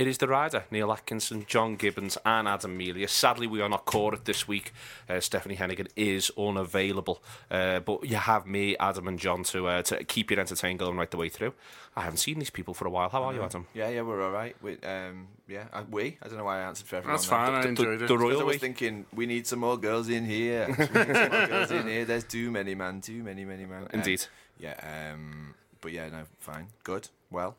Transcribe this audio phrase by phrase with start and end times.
[0.00, 3.06] It is the rider, Neil Atkinson, John Gibbons, and Adam Melia.
[3.06, 4.72] Sadly, we are not caught this week.
[5.06, 7.22] Uh, Stephanie Heneghan is unavailable.
[7.50, 10.96] Uh, but you have me, Adam, and John to uh, to keep you entertained going
[10.96, 11.52] right the way through.
[11.94, 13.10] I haven't seen these people for a while.
[13.10, 13.66] How are you, Adam?
[13.74, 14.56] Yeah, yeah, we're all right.
[14.62, 16.16] We, um, yeah, uh, we.
[16.22, 17.16] I don't know why I answered for everyone.
[17.18, 17.38] That's there.
[17.38, 17.54] fine.
[17.56, 18.10] I The, enjoyed the it.
[18.18, 18.58] royal I was way.
[18.58, 20.64] thinking we need some more girls in here.
[20.66, 22.04] We need some more girls in here.
[22.06, 23.02] There's too many, man.
[23.02, 23.82] Too many, many, man.
[23.82, 24.24] Um, Indeed.
[24.58, 25.12] yeah.
[25.12, 25.54] Um.
[25.82, 27.56] But yeah, no, fine, good, well,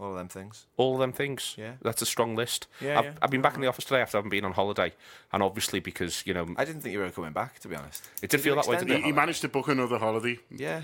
[0.00, 0.66] all of them things.
[0.76, 1.54] All of them things.
[1.58, 1.72] Yeah.
[1.82, 2.66] That's a strong list.
[2.80, 3.12] Yeah, I've, yeah.
[3.22, 4.92] I've been back in the office today after having been on holiday.
[5.32, 8.08] And obviously, because, you know, I didn't think you were coming back, to be honest.
[8.22, 9.12] it did feel that way, extend didn't He, it?
[9.12, 10.38] he managed to book another holiday.
[10.50, 10.82] Yeah.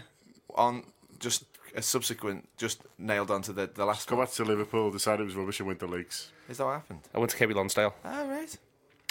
[0.55, 0.85] On
[1.19, 4.07] just a subsequent, just nailed onto the the last.
[4.09, 4.27] Come one.
[4.27, 6.31] back to Liverpool, decided it was rubbish and went to Lakes.
[6.49, 7.01] Is that what happened?
[7.15, 7.95] I went to Kirkby Lonsdale.
[8.05, 8.57] Oh right.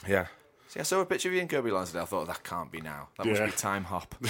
[0.08, 0.28] Yeah.
[0.76, 2.02] See, I saw a picture of you in Kirkby Lonsdale.
[2.02, 3.08] I thought that can't be now.
[3.18, 3.32] That Yeah.
[3.40, 4.14] must be time hop.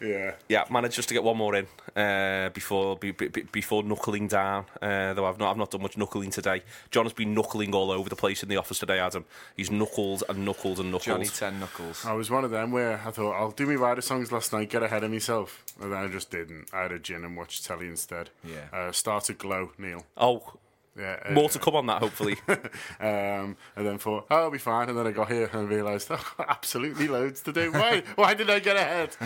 [0.00, 0.34] Yeah.
[0.48, 4.28] Yeah, managed just to get one more in uh, before be, be, be- before knuckling
[4.28, 4.66] down.
[4.80, 6.62] Uh, though I've not I've not done much knuckling today.
[6.92, 9.00] John has been knuckling all over the place in the office today.
[9.00, 9.24] Adam,
[9.56, 11.02] he's knuckled and knuckled and knuckled.
[11.02, 12.04] Johnny Ten Knuckles.
[12.06, 14.70] I was one of them where I thought, I'll do me rider songs last night,
[14.70, 15.64] get ahead of myself.
[15.80, 16.68] And then I just didn't.
[16.72, 18.30] I had a gin and watched telly instead.
[18.44, 18.66] Yeah.
[18.72, 20.04] Uh, started Glow, Neil.
[20.16, 20.52] Oh,
[20.98, 21.20] Yeah.
[21.24, 22.36] uh, more to come on that hopefully.
[23.00, 24.88] Um, and then thought, oh, I'll be fine.
[24.88, 27.70] And then I got here and realised, oh, absolutely loads to do.
[27.70, 28.02] Why?
[28.16, 29.16] Why did I get ahead?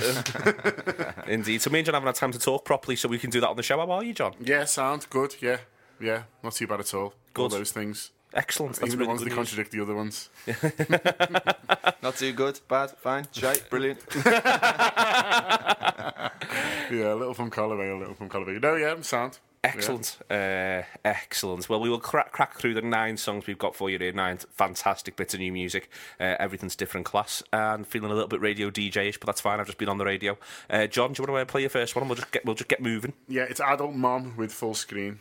[1.27, 1.63] Indeed.
[1.63, 3.49] So me and John haven't had time to talk properly, so we can do that
[3.49, 3.79] on the show.
[3.79, 4.35] How are you, John?
[4.41, 5.37] yeah, sound good.
[5.41, 5.59] Yeah.
[6.01, 6.25] Yeah.
[6.43, 7.03] Not too bad at all.
[7.05, 7.15] All
[7.49, 7.53] Good.
[7.53, 8.11] those things.
[8.35, 8.77] Excellent.
[8.77, 9.49] That's Even the ones good that news.
[9.49, 10.29] contradict the other ones.
[12.03, 14.01] Not too good, bad, fine, shite, brilliant.
[16.91, 19.39] Yeah, a little from column A, a little from column No, yeah, I'm sound.
[19.65, 21.69] Excellent, uh, excellent.
[21.69, 24.13] Well, we will crack, crack through the nine songs we've got for you here.
[24.13, 25.89] Nine fantastic bits of new music.
[26.19, 29.61] Uh, everything's different class, and feeling a little bit radio DJ-ish, but that's fine.
[29.61, 30.37] I've just been on the radio.
[30.69, 32.09] Uh, John, do you want to play your first one?
[32.09, 33.13] We'll just get we'll just get moving.
[33.29, 35.21] Yeah, it's adult mom with full screen.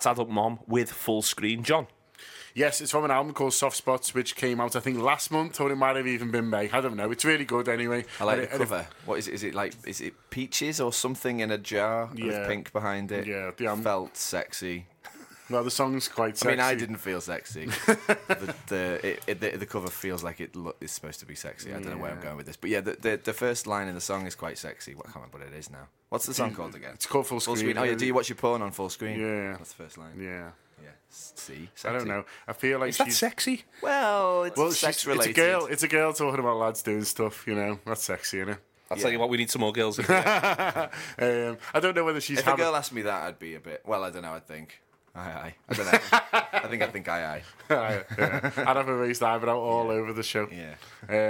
[0.00, 1.62] That's Adult Mom with full screen.
[1.62, 1.86] John.
[2.54, 5.60] Yes, it's from an album called Soft Spots, which came out I think last month,
[5.60, 6.70] or it might have even been May.
[6.70, 7.10] I don't know.
[7.10, 8.06] It's really good anyway.
[8.18, 8.86] I like And the it- and if- cover.
[9.04, 9.34] What is it?
[9.34, 9.74] Is it like?
[9.86, 12.24] Is it peaches or something in a jar Yeah.
[12.26, 13.26] with pink behind it?
[13.26, 14.86] Yeah, the, um, felt sexy.
[15.50, 16.48] Well, the song's quite sexy.
[16.48, 17.66] I mean, I didn't feel sexy.
[17.86, 21.34] the the, it, it, the the cover feels like it lo- is supposed to be
[21.34, 21.70] sexy.
[21.70, 23.88] I don't know where I'm going with this, but yeah, the, the the first line
[23.88, 24.94] in the song is quite sexy.
[24.94, 25.88] What I can't remember what it is now.
[26.08, 26.92] What's the song called again?
[26.94, 27.72] It's called Full Full Screen.
[27.74, 27.78] screen.
[27.78, 29.20] Oh yeah, do you watch your porn on full screen?
[29.20, 29.52] Yeah.
[29.52, 30.12] that's the first line.
[30.18, 30.50] Yeah.
[30.82, 30.88] Yeah.
[31.10, 32.24] S- See, I don't know.
[32.48, 33.18] I feel like Is that she's.
[33.18, 33.64] sexy?
[33.82, 35.30] Well, it's well, sex she's, related.
[35.30, 35.66] it's a girl.
[35.66, 37.46] It's a girl talking about lads doing stuff.
[37.46, 38.58] You know, that's sexy, isn't it?
[38.90, 40.00] I'll tell you what, we need some more girls.
[41.18, 43.60] Um, I don't know whether she's If a girl asked me that, I'd be a
[43.60, 43.82] bit.
[43.86, 44.32] Well, I don't know.
[44.32, 44.80] I'd think.
[45.14, 45.54] Aye, aye.
[45.68, 45.98] I don't know.
[46.52, 47.42] I think I think aye, aye.
[48.18, 48.50] yeah.
[48.56, 50.48] I'd have a raised eyebrow all over the show.
[50.50, 50.74] Yeah.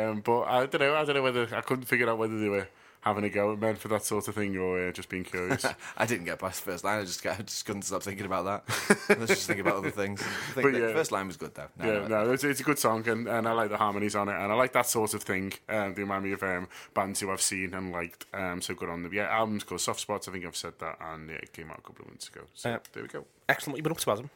[0.09, 0.94] Um, but I don't know.
[0.94, 2.69] I don't know whether I couldn't figure out whether they were
[3.02, 5.64] having a go at men for that sort of thing or uh, just being curious.
[5.97, 7.00] I didn't get past the first line.
[7.00, 9.08] I just, I just couldn't stop thinking about that.
[9.19, 10.20] Let's just think about other things.
[10.23, 10.93] I think But the yeah.
[10.93, 11.69] first line was good though.
[11.79, 14.14] No, yeah, no, no, it's, it's a good song, and, and I like the harmonies
[14.14, 15.52] on it, and I like that sort of thing.
[15.69, 18.26] Um, they remind me of um, bands who I've seen and liked.
[18.35, 19.12] Um, so good on them.
[19.14, 20.29] Yeah, album's called Soft Spots.
[20.29, 22.43] I think I've said that, and yeah, it came out a couple of months ago.
[22.55, 22.79] So Yeah.
[22.93, 23.25] there we go.
[23.49, 23.75] Excellent.
[23.75, 24.31] What you been up to, Adam?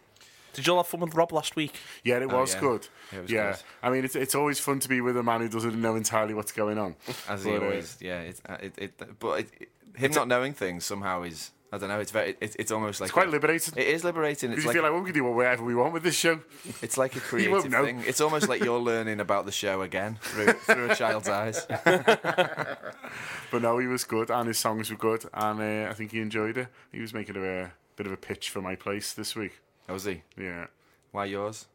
[0.55, 1.75] Did you all have fun with Rob last week?
[2.05, 2.61] Yeah, it Oh, was yeah.
[2.61, 2.89] good.
[3.13, 3.61] Yeah, it was yeah, good.
[3.83, 6.35] I mean, it's it's always fun to be with a man who doesn't know entirely
[6.35, 6.97] what's going on.
[7.29, 8.21] As he But, uh, always, yeah.
[8.21, 11.51] It, uh, it, it, but it, it, him not knowing things somehow is.
[11.73, 11.99] I don't know.
[11.99, 12.37] It's very.
[12.41, 13.75] It, it's almost like It's quite a- liberating.
[13.77, 14.53] It is liberating.
[14.53, 16.39] It's you like, feel like well, we can do whatever we want with this show.
[16.83, 17.85] it's like a won't creative know.
[17.85, 18.01] thing.
[18.07, 21.67] It's almost like you're learning about the show again through through a child's eyes.
[23.51, 26.21] But no, he was good, and his songs were good, and uh, I think he
[26.21, 26.69] enjoyed it.
[26.93, 29.59] He was making a uh, bit of a pitch for my place this week.
[29.89, 30.23] Oh, was he?
[30.37, 30.67] Yeah.
[31.13, 31.67] Why yours?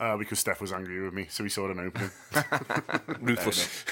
[0.00, 2.10] Uh, because Steph was angry with me, so he saw an opening.
[3.20, 3.84] Ruthless.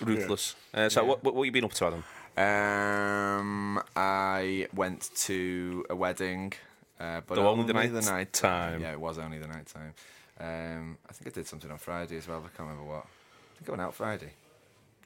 [0.00, 0.56] Ruthless.
[0.74, 2.04] Uh, so, what, what, what you been up to, Adam?
[2.36, 6.52] Um, I went to a wedding,
[6.98, 8.80] uh, but The only the only night the night time.
[8.80, 9.94] Yeah, it was only the night time.
[10.40, 12.40] Um, I think I did something on Friday as well.
[12.40, 13.04] but I can't remember what.
[13.04, 14.32] I think I went out Friday.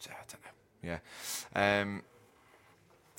[0.00, 0.98] So, I don't know.
[1.54, 1.80] Yeah.
[1.82, 2.02] Um,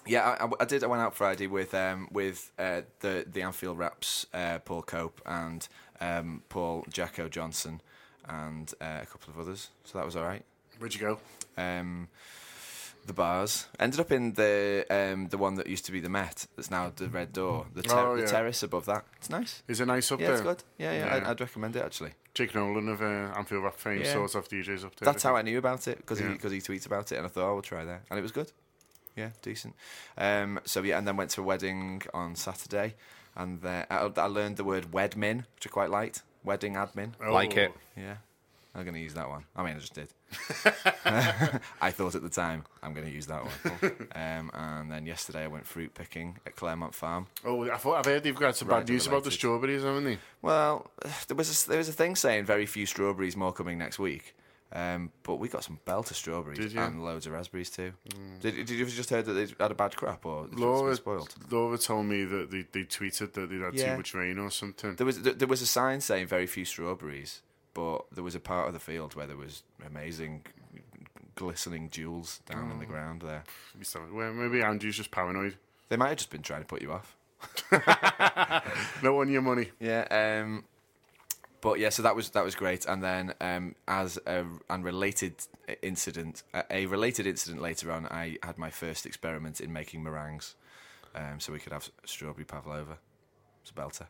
[0.07, 0.83] yeah, I, I- I did.
[0.83, 5.21] I went out Friday with um, with uh, the the Anfield Wraps, uh, Paul Cope
[5.25, 5.67] and
[6.01, 7.81] um, Paul Jacko Johnson,
[8.27, 9.69] and uh, a couple of others.
[9.83, 10.43] So that was all right
[10.79, 11.19] Where'd you go?
[11.57, 12.07] um,
[13.05, 13.67] the bars.
[13.79, 16.45] Ended up in the um, the one that used to be the Met.
[16.55, 17.67] That's now the Red Door.
[17.73, 19.05] The, ter- Oh, the terrace above that.
[19.17, 19.63] It's nice.
[19.67, 20.35] Is it nice up Yeah, there?
[20.35, 20.63] it's good.
[20.77, 21.05] Yeah, yeah.
[21.05, 21.15] Yeah.
[21.15, 22.11] I'd, I'd recommend it actually.
[22.33, 23.05] Jake Nolan of uh,
[23.37, 24.11] Anfield Wrap fame Yeah.
[24.13, 25.05] sorts of DJs up there.
[25.05, 26.27] That's how I knew about it because Yeah.
[26.27, 28.21] he because he tweets about it, and I thought, oh, we'll try there, and it
[28.21, 28.51] was good.
[29.17, 29.75] Yeah, decent.
[30.17, 32.93] Um, so yeah, and then went to a wedding on Saturday,
[33.35, 36.21] and there, I, I learned the word wedmin, which I quite liked.
[36.43, 37.11] Wedding admin.
[37.21, 37.73] Oh, Like it.
[37.97, 38.17] Yeah.
[38.75, 39.43] I'm going to use that one.
[39.55, 40.09] I mean, I just did.
[41.81, 44.09] I thought at the time, I'm going to use that one.
[44.15, 47.25] um, and then yesterday I went fruit picking at Claremont Farm.
[47.43, 50.19] Oh, I thought I've heard they've got some bad news about the strawberries, haven't they?
[50.43, 50.91] Well,
[51.27, 54.35] there was a, there was a thing saying very few strawberries, more coming next week.
[54.73, 56.81] Um, but we got some belter strawberries Did you?
[56.81, 57.93] and loads of raspberries too.
[58.41, 61.33] Did, did you just heard that they had a bad crop or Laura, spoiled?
[61.49, 63.91] Laura told me that they, they tweeted that they'd had Yeah.
[63.91, 64.95] too much rain or something.
[64.95, 67.41] There was there was a sign saying very few strawberries,
[67.73, 70.45] but there was a part of the field where there was amazing,
[71.35, 73.45] glistening jewels down in the ground there.
[74.11, 75.55] Well, maybe Andrew's just paranoid.
[75.87, 77.15] They might have just been trying to put you off.
[79.03, 79.71] No one your money.
[79.79, 80.41] Yeah.
[80.43, 80.65] Um,
[81.61, 82.85] but yeah, so that was that was great.
[82.85, 85.35] And then um, as a unrelated
[85.81, 90.55] incident, a, a related incident later on, I had my first experiment in making meringues.
[91.15, 92.97] Um, so we could have strawberry pavlova.
[93.63, 94.05] It's a belter.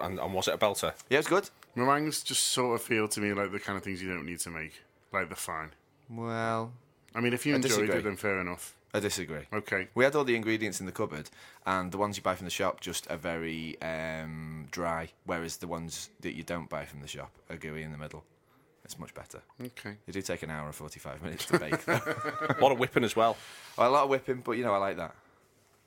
[0.00, 0.94] And, and was it a belter?
[1.10, 1.50] Yeah, it's good.
[1.74, 4.38] Meringues just sort of feel to me like the kind of things you don't need
[4.40, 4.82] to make.
[5.12, 5.72] Like they're fine.
[6.08, 6.72] Well,
[7.14, 7.96] I mean, if you I enjoyed disagree.
[7.96, 8.75] it, then fair enough.
[8.96, 9.42] I disagree.
[9.52, 9.88] Okay.
[9.94, 11.28] We had all the ingredients in the cupboard,
[11.66, 15.66] and the ones you buy from the shop just are very um, dry, whereas the
[15.66, 18.24] ones that you don't buy from the shop are gooey in the middle.
[18.84, 19.40] It's much better.
[19.60, 19.96] Okay.
[20.06, 22.00] They do take an hour and 45 minutes to bake, though.
[22.58, 23.36] A lot of whipping as well.
[23.76, 25.14] a lot of whipping, but you know, I like that.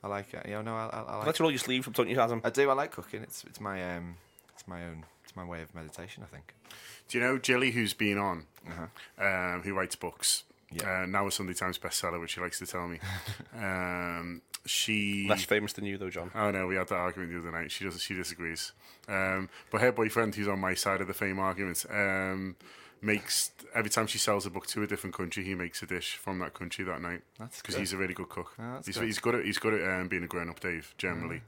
[0.03, 0.45] I like it.
[0.45, 2.41] You know, no, I, I, I like Let's roll your sleeves up, don't you, Adam?
[2.43, 2.69] I do.
[2.69, 3.21] I like cooking.
[3.23, 4.15] It's it's my um,
[4.53, 5.05] it's my own.
[5.23, 6.23] It's my way of meditation.
[6.23, 6.53] I think.
[7.07, 9.25] Do you know Jilly, who's been on, Uh-huh.
[9.25, 10.43] um, who writes books?
[10.71, 11.03] Yeah.
[11.03, 12.99] Uh, now a Sunday Times bestseller, which she likes to tell me.
[13.57, 15.27] um, she.
[15.27, 16.31] Less famous than you, though, John.
[16.35, 17.71] Oh no, we had that argument the other night.
[17.71, 18.01] She does.
[18.01, 18.73] She disagrees.
[19.07, 22.55] Um, but her boyfriend, who's on my side of the fame argument, um,
[23.01, 26.15] makes every time she sells a book to a different country, he makes a dish
[26.15, 27.21] from that country that night.
[27.37, 28.53] That's because he's a really good cook.
[28.59, 29.05] Oh, that's he's, good.
[29.05, 30.93] he's good at he's good at um, being a grown up, Dave.
[30.97, 31.41] Generally,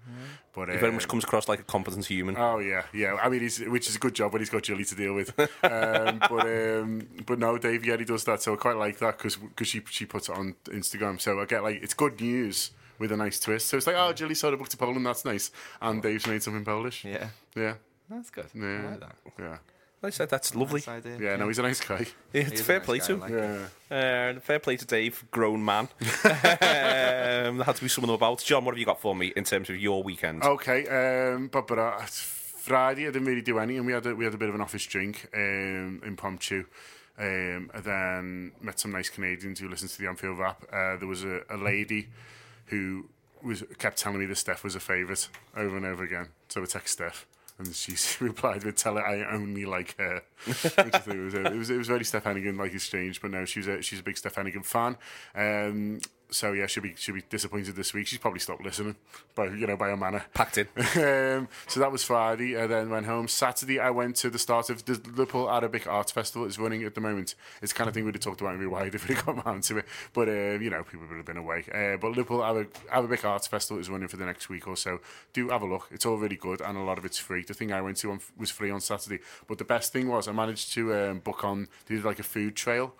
[0.54, 2.36] but He very um, much comes across like a competent human.
[2.38, 3.16] Oh yeah, yeah.
[3.16, 5.34] I mean, he's, which is a good job when he's got Julie to deal with.
[5.64, 8.42] Um, but um, but no, Dave, yeah, he does that.
[8.42, 11.20] So I quite like that because she she puts it on Instagram.
[11.22, 13.68] So I get like it's good news with a nice twist.
[13.68, 15.06] So it's like, oh, Julie sold a book to Poland.
[15.06, 15.52] That's nice.
[15.82, 17.06] And Dave's made something Polish.
[17.06, 17.76] Yeah, yeah,
[18.10, 18.48] that's good.
[18.54, 19.16] yeah, I like that.
[19.40, 19.58] yeah.
[20.04, 20.80] I said that's lovely.
[20.80, 21.18] Nice idea.
[21.20, 22.08] Yeah, no, he's a nice guy.
[22.34, 23.20] Yeah, it's is a fair nice play guy, to him.
[23.20, 24.36] like Yeah.
[24.36, 25.90] Uh, fair play to Dave, grown man.
[26.02, 28.40] um, there had to be some of them about.
[28.40, 30.44] John, what have you got for me in terms of your weekend?
[30.44, 34.16] Okay, um, but but uh, Friday I didn't really do any, and we had a,
[34.16, 36.66] we had a bit of an office drink um, impromptu.
[37.20, 40.64] Um, and then met some nice Canadians who listened to the Anfield Wrap.
[40.72, 42.08] Uh, there was a, a lady
[42.68, 43.10] who
[43.44, 46.30] was kept telling me that Steph was a favourite over and over again.
[46.48, 47.28] So I text Steph,
[47.66, 51.54] and she replied with, "Tell her I only like her." Which I think was it
[51.54, 54.18] was it was very Steph Heneghan like exchange, but no, she's a she's a big
[54.18, 54.98] Steph Heneghan fan.
[55.36, 56.00] Um,
[56.32, 58.08] so yeah, she'll be she'll be disappointed this week.
[58.08, 58.96] She's probably stopped listening
[59.36, 60.26] by you know by her manner.
[60.34, 60.68] Packed in.
[60.78, 62.58] um, so that was Friday.
[62.58, 63.28] I then went home.
[63.28, 66.48] Saturday, I went to the start of the Liverpool Arabic Arts Festival.
[66.48, 67.36] It's running at the moment.
[67.62, 69.64] It's the kind of thing we'd have talked about in Rewired if we got round
[69.64, 69.86] to it.
[70.14, 71.66] But uh, you know, people would have been away.
[71.74, 75.00] Uh, but Liverpool Arabic, Arabic Arts Festival is running for the next week or so.
[75.34, 75.90] Do have a look.
[75.92, 77.44] It's all really good, and a lot of it's free.
[77.44, 79.20] The thing I went to on, was free on Saturday.
[79.48, 81.68] But the best thing was I managed to um, book on.
[81.88, 82.94] They did like a food trail.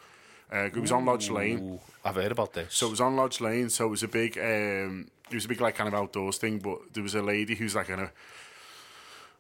[0.52, 1.80] Uh, it was on Lodge Lane.
[2.04, 2.74] I've heard about this.
[2.74, 3.70] So it was on Lodge Lane.
[3.70, 6.60] So it was a big, um, it was a big like kind of outdoors thing.
[6.60, 8.12] But there was a lady who's like a,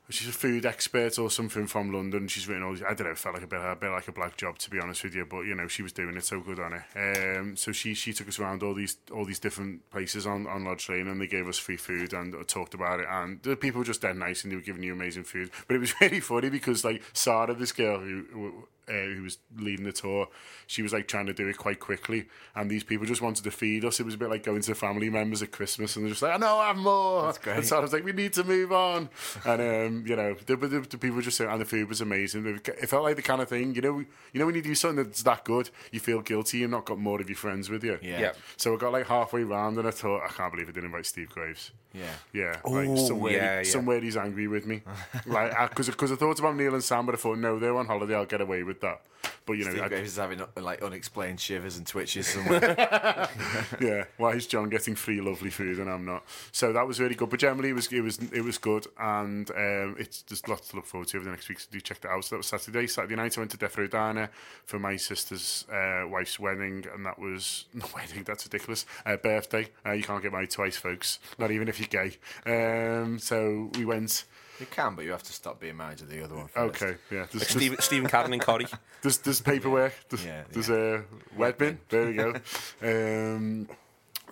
[0.09, 2.27] she's a food expert or something from London.
[2.27, 2.73] She's written all.
[2.73, 3.11] These, I don't know.
[3.11, 5.15] It felt like a bit, a bit like a black job to be honest with
[5.15, 5.25] you.
[5.25, 7.37] But you know, she was doing it so good on it.
[7.39, 10.63] Um, so she she took us around all these all these different places on on
[10.63, 13.07] Lodge Lane, and they gave us free food and uh, talked about it.
[13.09, 15.49] And the people were just dead nice, and they were giving you amazing food.
[15.67, 18.25] But it was really funny because like Sarah, this girl who.
[18.31, 20.27] who uh, who was leading the tour,
[20.67, 23.51] she was like trying to do it quite quickly, and these people just wanted to
[23.51, 23.99] feed us.
[23.99, 26.33] It was a bit like going to family members at Christmas, and they're just like,
[26.33, 27.57] "I know, I have more." That's great.
[27.57, 29.09] And so I was like, "We need to move on,"
[29.45, 32.59] and um, you know, the, the, the people just saying, and the food was amazing.
[32.65, 35.03] It felt like the kind of thing, you know, you know, when you do something
[35.05, 36.59] that's that good, you feel guilty.
[36.59, 37.99] You've not got more of your friends with you.
[38.01, 38.19] Yeah.
[38.19, 38.31] Yeah.
[38.57, 41.05] So I got like halfway round, and I thought, I can't believe I didn't invite
[41.05, 41.71] Steve Graves.
[41.93, 42.13] Yeah.
[42.33, 43.63] Yeah, like Ooh, somewhere, yeah, yeah.
[43.63, 44.81] somewhere he's angry with me,
[45.25, 47.85] like because because I thought about Neil and Sam, but I thought no, they're on
[47.85, 49.01] holiday, I'll get away with that.
[49.45, 52.75] But you know, Steve I, Graves is having uh, like unexplained shivers and twitches somewhere.
[53.81, 56.23] yeah, why is John getting free lovely food and I'm not?
[56.51, 57.29] So that was really good.
[57.29, 60.75] But generally, it was it was it was good, and um, it's there's lots to
[60.75, 61.59] look forward to over the next week.
[61.59, 62.23] So do check that out.
[62.25, 62.87] So that was Saturday.
[62.87, 64.29] Saturday night, I went to Defro Diner
[64.65, 68.23] for my sister's uh, wife's wedding, and that was no wedding.
[68.23, 68.85] That's ridiculous.
[69.05, 69.67] Uh, birthday.
[69.85, 71.19] Uh, you can't get married twice, folks.
[71.39, 72.17] Not even if you're gay.
[72.45, 74.25] Um, so we went.
[74.59, 76.47] you can, but you have to stop being married to the other one.
[76.47, 76.83] First.
[76.83, 77.25] Okay, yeah.
[77.31, 78.67] There's, there's, Stephen, Stephen Carden and Corrie.
[79.01, 79.93] there's, there's paperwork.
[80.09, 81.01] There's, Yeah, there's yeah.
[81.35, 81.79] a wet bin.
[81.89, 82.33] There we go.
[82.83, 83.67] um,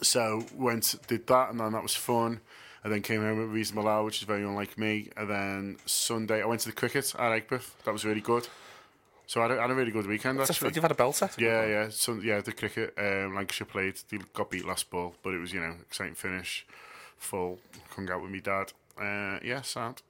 [0.01, 2.41] so went did that, and then that was fun.
[2.81, 5.09] And then came home with reasonable hour, which is very unlike me.
[5.17, 7.71] And then Sunday, I went to the cricket at Aigburth.
[7.83, 8.47] That was really good.
[9.29, 10.71] So I had a, I had a really good weekend That's actually.
[10.73, 11.29] You've had a belter.
[11.37, 12.41] Yeah, yeah, so, yeah.
[12.41, 13.99] The cricket, um, Lancashire played.
[14.09, 16.65] They got beat last ball, but it was you know exciting finish,
[17.19, 17.59] full.
[17.95, 18.73] Hung out with me dad.
[18.99, 20.01] Uh, yeah, sad.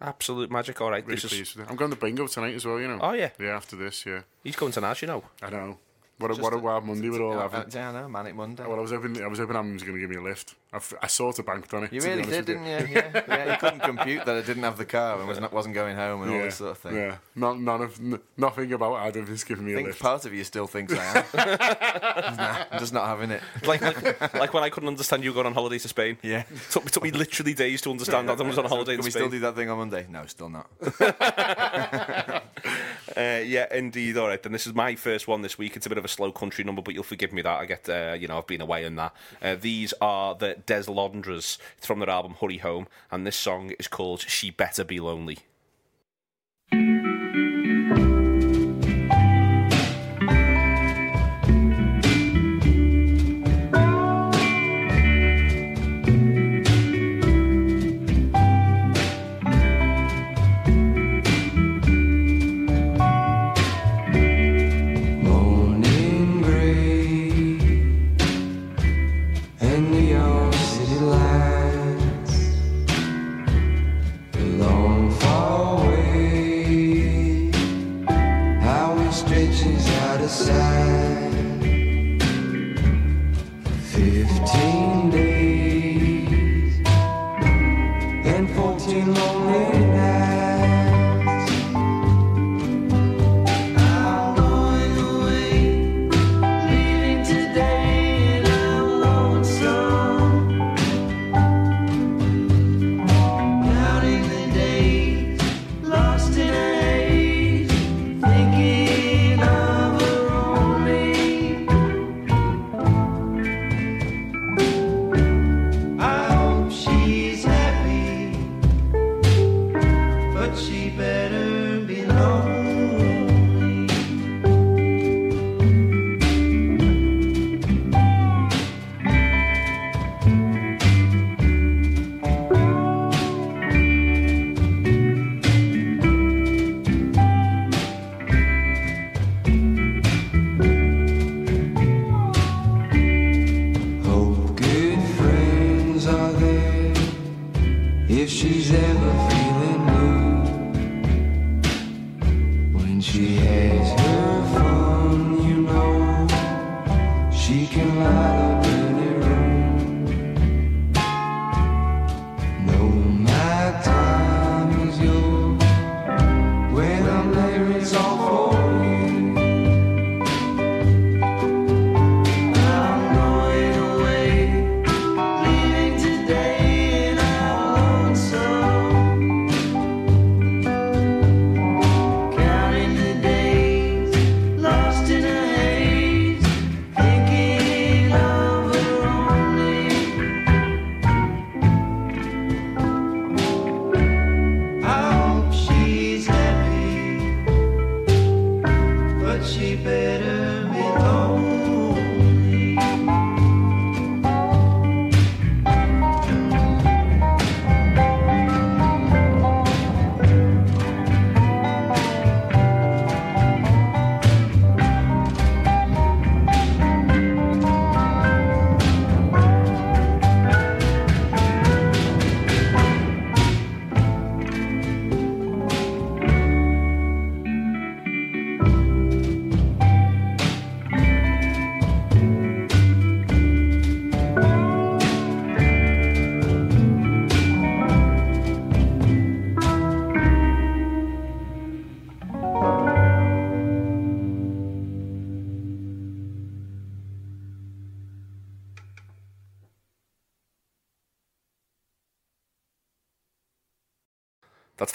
[0.00, 0.80] Absolute magic.
[0.80, 1.04] All right.
[1.04, 1.70] Really this is, with it.
[1.70, 2.80] I'm going to bingo tonight as well.
[2.80, 2.98] You know.
[3.00, 3.30] Oh, yeah.
[3.38, 4.22] Yeah, after this, yeah.
[4.42, 5.24] he's going to Nash, you know.
[5.42, 5.78] I know.
[6.20, 7.72] What a, what a wild Monday we're all Yeah, having.
[7.72, 8.62] yeah, I know, Manic Monday.
[8.66, 10.54] Well, I was hoping I was hoping Adam was going to give me a lift.
[10.72, 11.92] I, f- I sort of banked on it.
[11.92, 12.70] You to be really did, didn't you?
[12.94, 13.52] Yeah, yeah.
[13.52, 16.22] You couldn't compute that I didn't have the car and was not, wasn't going home
[16.22, 16.94] and all this sort of thing.
[16.94, 17.16] yeah.
[17.34, 20.00] Not, none of n- nothing about Adam is giving me I a think lift.
[20.02, 21.24] part of you still thinks I am.
[22.36, 23.42] nah, I'm just not having it.
[23.66, 23.80] Like,
[24.20, 26.18] like, like when I couldn't understand you going on holiday to Spain.
[26.22, 26.44] Yeah.
[26.70, 29.04] Took, it took me literally days to understand that Adam was on holiday Can in
[29.06, 29.22] we Spain.
[29.22, 30.06] still do that thing on Monday?
[30.08, 30.68] No, still not.
[33.20, 34.16] Uh, yeah, indeed.
[34.16, 35.76] All right, then this is my first one this week.
[35.76, 37.60] It's a bit of a slow country number, but you'll forgive me that.
[37.60, 39.14] I get, uh, you know, I've been away in that.
[39.42, 41.58] Uh, these are the Deslondes.
[41.76, 45.40] It's from their album Hurry Home, and this song is called She Better Be Lonely.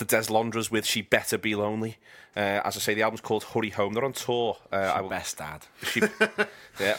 [0.05, 1.97] The Deslondes with She Better Be Lonely.
[2.35, 3.93] Uh, as I say, the album's called Hurry Home.
[3.93, 4.57] They're on tour.
[4.71, 5.65] Uh, I will- Best dad.
[5.83, 6.01] she,
[6.79, 6.97] yeah,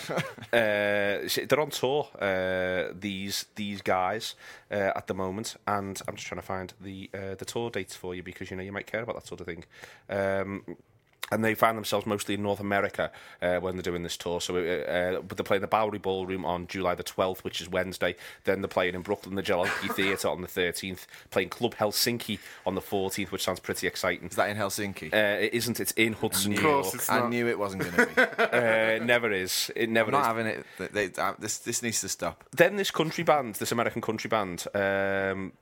[0.53, 2.09] uh, she- they're on tour.
[2.19, 4.35] Uh, these these guys
[4.71, 7.95] uh, at the moment, and I'm just trying to find the uh, the tour dates
[7.95, 9.65] for you because you know you might care about that sort of thing.
[10.09, 10.65] Um,
[11.33, 13.11] and they find themselves mostly in North America
[13.43, 14.41] uh, when they're doing this tour.
[14.41, 17.69] So, uh, uh, but they're playing the Bowery Ballroom on July the 12th, which is
[17.69, 18.15] Wednesday.
[18.45, 21.07] Then they're playing in Brooklyn, the Jalopy Theatre on the 13th.
[21.31, 24.29] Playing Club Helsinki on the 14th, which sounds pretty exciting.
[24.29, 25.13] Is that in Helsinki?
[25.13, 25.81] Uh, it isn't.
[25.81, 26.63] It's in Hudson, Knew New.
[26.63, 26.83] York.
[26.85, 28.23] course it's I knew it wasn't going to be.
[28.57, 29.71] Uh, never is.
[29.75, 30.27] It never I'm not is.
[30.27, 30.67] having it.
[30.79, 32.45] They, they, uh, this this needs to stop.
[32.57, 34.85] then this country band, this American country band, um, but
[35.35, 35.53] y-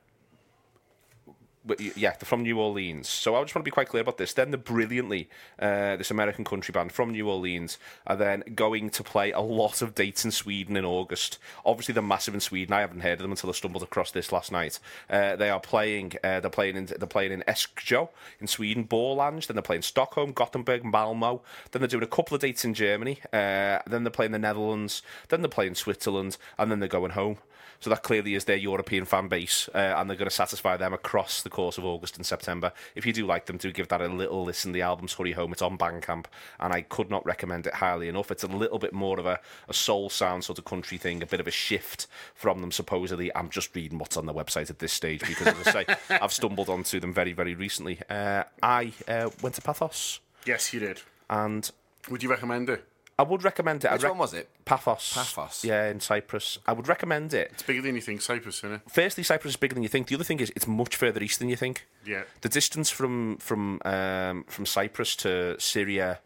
[1.79, 3.09] yeah, they're from New Orleans.
[3.09, 4.33] So I just want to be quite clear about this.
[4.33, 9.03] Then the brilliantly, uh, this American country band from New Orleans are then going to
[9.03, 11.39] play a lot of dates in Sweden in August.
[11.65, 12.73] Obviously, they're massive in Sweden.
[12.73, 14.79] I haven't heard of them until I stumbled across this last night.
[15.09, 16.13] Uh, they are playing.
[16.23, 16.85] Uh, they're playing in.
[16.85, 19.47] They're playing in Eskjo in Sweden, Borlange.
[19.47, 21.41] Then they're playing Stockholm, Gothenburg, Malmo.
[21.71, 23.19] Then they're doing a couple of dates in Germany.
[23.33, 25.01] Uh, then they're playing the Netherlands.
[25.29, 27.37] Then they're playing Switzerland, and then they're going home.
[27.79, 30.93] So that clearly is their European fan base, uh, and they're going to satisfy them
[30.93, 32.73] across the course of August and September.
[32.95, 34.73] If you do like them, do give that a little listen.
[34.73, 35.53] The album's Hurry Home.
[35.53, 36.25] It's on Bandcamp,
[36.59, 38.29] and I could not recommend it highly enough.
[38.29, 39.39] It's a little bit more of a,
[39.69, 43.33] a soul sound sort of country thing, a bit of a shift from them, supposedly.
[43.35, 46.33] I'm just reading what's on their website at this stage because, as I say, I've
[46.33, 48.01] stumbled onto them very, very recently.
[48.09, 51.01] Uh, I uh, went to Pathos, Yes, you did.
[51.29, 51.71] and
[52.09, 52.85] Would you recommend it?
[53.17, 53.91] I would recommend it.
[53.91, 54.49] Which I'd one was it?
[54.65, 55.13] Paphos.
[55.13, 55.63] Paphos.
[55.63, 56.59] Yeah, in Cyprus.
[56.67, 57.51] I would recommend it.
[57.53, 58.81] It's bigger than you think, Cyprus, isn't it?
[58.89, 60.07] Firstly, Cyprus is bigger than you think.
[60.07, 61.87] The other thing is it's much further east than you think.
[62.05, 62.23] Yeah.
[62.41, 66.19] The distance from from um, from Cyprus to Syria,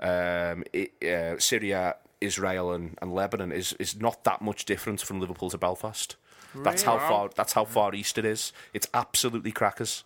[0.00, 5.20] um, i uh, Syria, Israel, and, and Lebanon is is not that much different from
[5.20, 6.16] Liverpool to Belfast.
[6.54, 6.64] Really?
[6.64, 7.30] That's how far.
[7.36, 8.52] That's how far east it is.
[8.74, 10.02] It's absolutely crackers,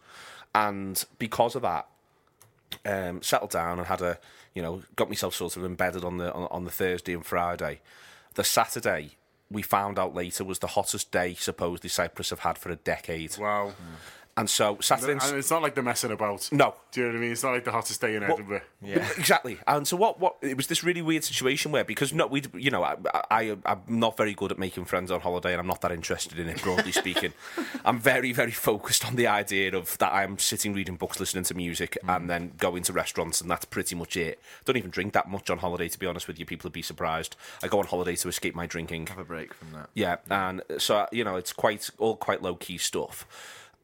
[0.54, 1.88] and because of that,
[2.84, 4.18] um, settled down and had a,
[4.56, 7.80] you know, got myself sort of embedded on the on, on the Thursday and Friday.
[8.34, 9.10] The Saturday
[9.50, 13.36] we found out later was the hottest day supposedly Cyprus have had for a decade.
[13.38, 13.68] Wow.
[13.68, 13.74] Mm.
[14.38, 16.50] And so Saturday, and, And it's not like they're messing about.
[16.52, 17.32] no, Do you know what I mean?
[17.32, 18.60] It's not like the hottest day in Edinburgh.
[18.82, 19.08] Yeah.
[19.16, 19.58] exactly.
[19.66, 20.20] And so what?
[20.20, 22.96] What it was this really weird situation where because no, we, you know, I,
[23.30, 26.38] I, I'm not very good at making friends on holiday, and I'm not that interested
[26.38, 26.62] in it.
[26.62, 27.32] Broadly speaking,
[27.84, 31.54] I'm very, very focused on the idea of that I'm sitting reading books, listening to
[31.54, 32.14] music, mm.
[32.14, 34.38] and then going to restaurants, and that's pretty much it.
[34.66, 36.44] Don't even drink that much on holiday, to be honest with you.
[36.44, 37.36] People would be surprised.
[37.62, 39.06] I go on holiday to escape my drinking.
[39.06, 39.88] Have a break from that.
[39.94, 43.26] Yeah, and so you know it's quite all quite low key stuff.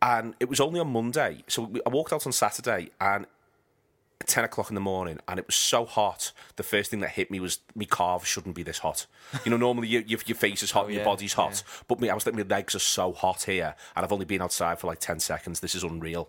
[0.02, 3.24] And it was only on Monday, so we, I walked out on Saturday and.
[3.24, 6.32] at Ten o'clock in the morning, and it was so hot.
[6.54, 9.06] The first thing that hit me was my calves shouldn't be this hot.
[9.44, 11.98] You know, normally your your, your face is hot, and your yeah, body's hot, but
[11.98, 14.78] me, I was like, my legs are so hot here, and I've only been outside
[14.78, 15.58] for like ten seconds.
[15.58, 16.28] This is unreal,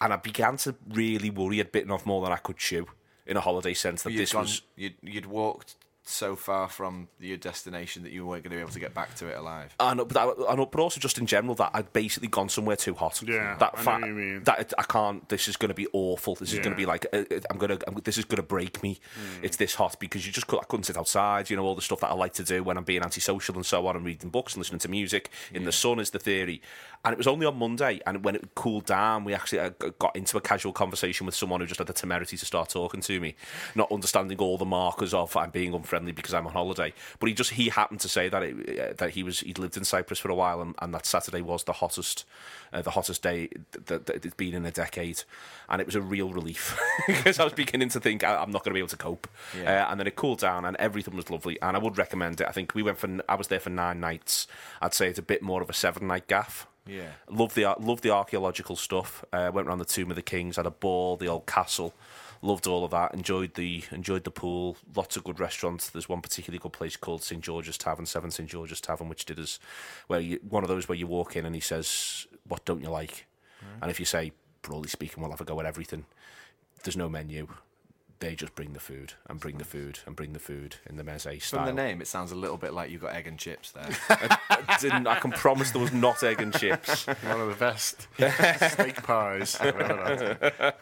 [0.00, 1.58] and I began to really worry.
[1.58, 2.86] I'd bitten off more than I could chew
[3.26, 7.08] in a holiday sense that You'd, this gone, was you'd, you'd walked so far from
[7.20, 9.74] your destination that you weren't going to be able to get back to it alive.
[9.78, 12.48] I know, but I, I know, but also just in general that I'd basically gone
[12.48, 13.22] somewhere too hot.
[13.24, 14.44] Yeah, that I know fa- what you mean.
[14.44, 15.28] That it, I can't.
[15.28, 16.34] This is going to be awful.
[16.34, 17.88] This is going to be like uh, uh, I'm going to.
[17.88, 18.98] I'm, this is going to break me.
[19.14, 19.44] Hmm.
[19.44, 21.50] It's this hot because you just could, I couldn't sit outside.
[21.50, 23.64] You know all the stuff that I like to do when I'm being antisocial and
[23.64, 26.62] so on, and reading books and listening to music in the sun is the theory.
[27.04, 30.14] And it was only on Monday, and when it cooled down, we actually uh, got
[30.14, 33.20] into a casual conversation with someone who just had the temerity to start talking to
[33.20, 33.34] me,
[33.74, 36.92] not understanding all the markers of I'm being unfriendly because I'm on holiday.
[37.18, 39.76] But he just he happened to say that it, uh, that he was he'd lived
[39.76, 42.24] in Cyprus for a while, and, and that Saturday was the hottest
[42.72, 43.48] uh, the hottest day
[43.86, 45.22] that, that it's been in a decade,
[45.68, 48.64] and it was a real relief because I was beginning to think I, I'm not
[48.64, 49.28] going to be able to cope.
[49.56, 49.84] Yeah.
[49.84, 52.48] Uh, and then it cooled down, and everything was lovely, and I would recommend it.
[52.48, 54.46] I think we went for I was there for nine nights.
[54.80, 56.66] I'd say it's a bit more of a seven night gaff.
[56.86, 57.10] Yeah.
[57.28, 59.24] Love the love the archaeological stuff.
[59.32, 61.94] Uh, went around the Tomb of the Kings, had a ball, the old castle.
[62.44, 63.14] Loved all of that.
[63.14, 64.76] Enjoyed the enjoyed the pool.
[64.96, 65.88] Lots of good restaurants.
[65.88, 69.38] There's one particularly good place called St George's Tavern, Seven St George's Tavern, which did
[69.38, 69.60] us
[70.08, 72.90] where you, one of those where you walk in and he says, "What don't you
[72.90, 73.26] like?"
[73.80, 76.04] And if you say, broadly speaking, we'll have a go at everything.
[76.82, 77.46] There's no menu.
[78.22, 81.02] They just bring the food and bring the food and bring the food in the
[81.02, 81.66] meze style.
[81.66, 83.88] From the name, it sounds a little bit like you've got egg and chips there.
[84.08, 87.06] I, didn't, I can promise there was not egg and chips.
[87.24, 88.06] One of the best
[88.72, 90.74] steak pies I've ever had.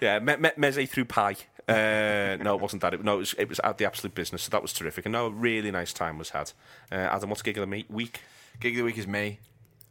[0.00, 1.36] Yeah, me- me- meze through pie.
[1.68, 2.94] Uh, no, it wasn't that.
[2.94, 4.44] It, no, it was, it was at the absolute business.
[4.44, 5.04] So that was terrific.
[5.04, 6.52] And no, a really nice time was had.
[6.90, 8.20] Uh, Adam, what's gig of the week?
[8.58, 9.38] Gig of the week is me.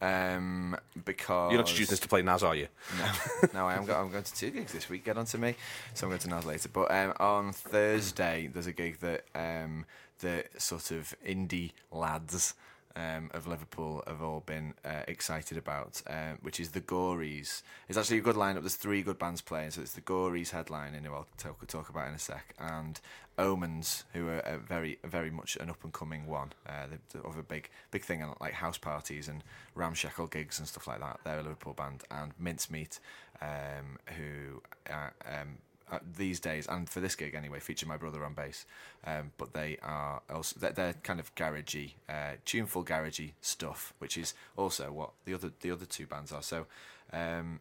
[0.03, 2.67] Um, because You're not choosing this to play Naz, are you?
[2.99, 3.11] No,
[3.53, 3.85] no, I am.
[3.85, 5.05] Go- I'm going to two gigs this week.
[5.05, 5.55] Get on to me.
[5.93, 6.67] So I'm going to Naz later.
[6.67, 9.85] But um, on Thursday, there's a gig that um,
[10.19, 12.53] the sort of indie lads
[12.95, 17.61] um, of Liverpool have all been uh, excited about, um, which is the Gories.
[17.87, 18.59] It's actually a good lineup.
[18.61, 19.71] There's three good bands playing.
[19.71, 22.99] So it's the Gories headlining, who I'll talk, talk about in a sec, and
[23.37, 26.53] Omens, who are very, very much an up and coming one.
[26.67, 29.43] Uh, they have a big, big thing like house parties and
[29.75, 31.19] ramshackle gigs and stuff like that.
[31.23, 32.99] They're a Liverpool band, and Mincemeat,
[33.41, 35.57] um, who are, um,
[35.91, 38.65] uh, these days and for this gig anyway, feature my brother on bass.
[39.05, 44.17] Um, but they are also they're, they're kind of garagey, uh, tuneful garagey stuff, which
[44.17, 46.43] is also what the other the other two bands are.
[46.43, 46.67] So.
[47.11, 47.59] Um,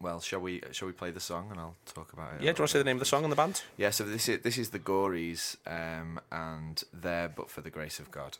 [0.00, 2.42] well, shall we shall we play the song and I'll talk about it?
[2.42, 3.62] Yeah, do you want to say the name of the song and the band?
[3.76, 7.98] yeah, so this is this is the Gories, um, and there, but for the grace
[7.98, 8.38] of God.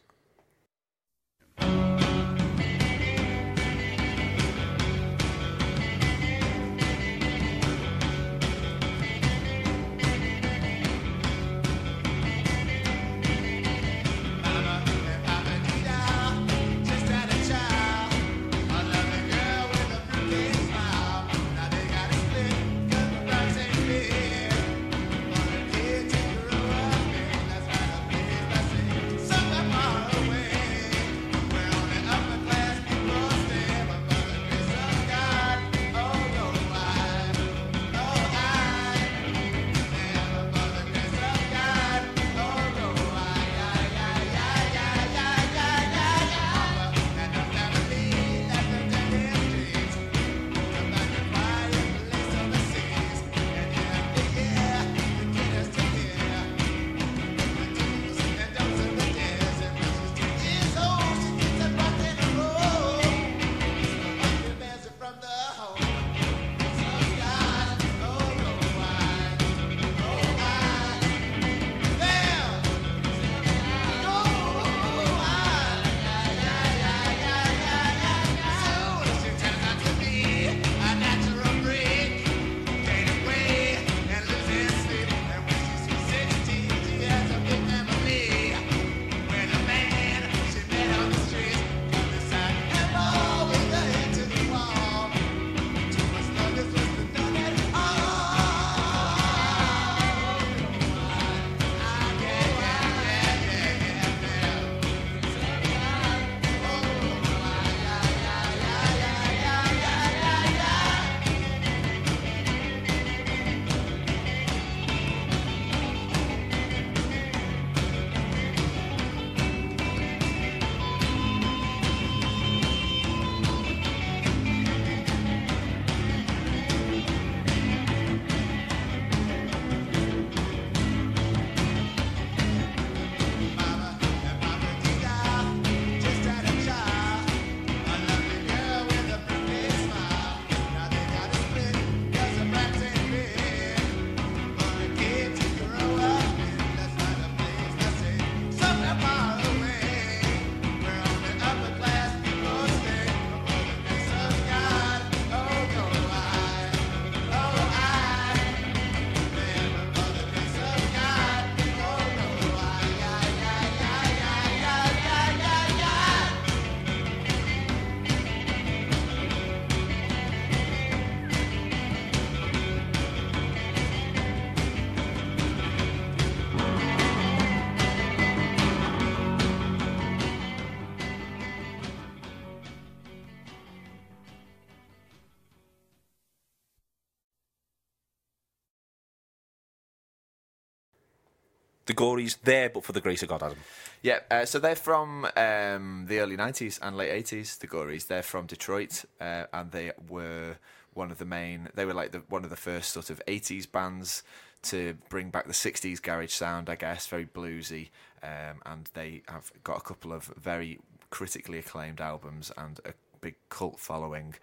[191.98, 193.58] Gories there, but for the grace of God, Adam.
[194.02, 198.06] Yeah, uh, so they're from um, the early 90s and late 80s, the Gories.
[198.06, 200.58] They're from Detroit, uh, and they were
[200.94, 203.70] one of the main, they were like the, one of the first sort of 80s
[203.70, 204.22] bands
[204.62, 207.88] to bring back the 60s garage sound, I guess, very bluesy.
[208.22, 210.78] Um, and they have got a couple of very
[211.10, 214.34] critically acclaimed albums and a big cult following.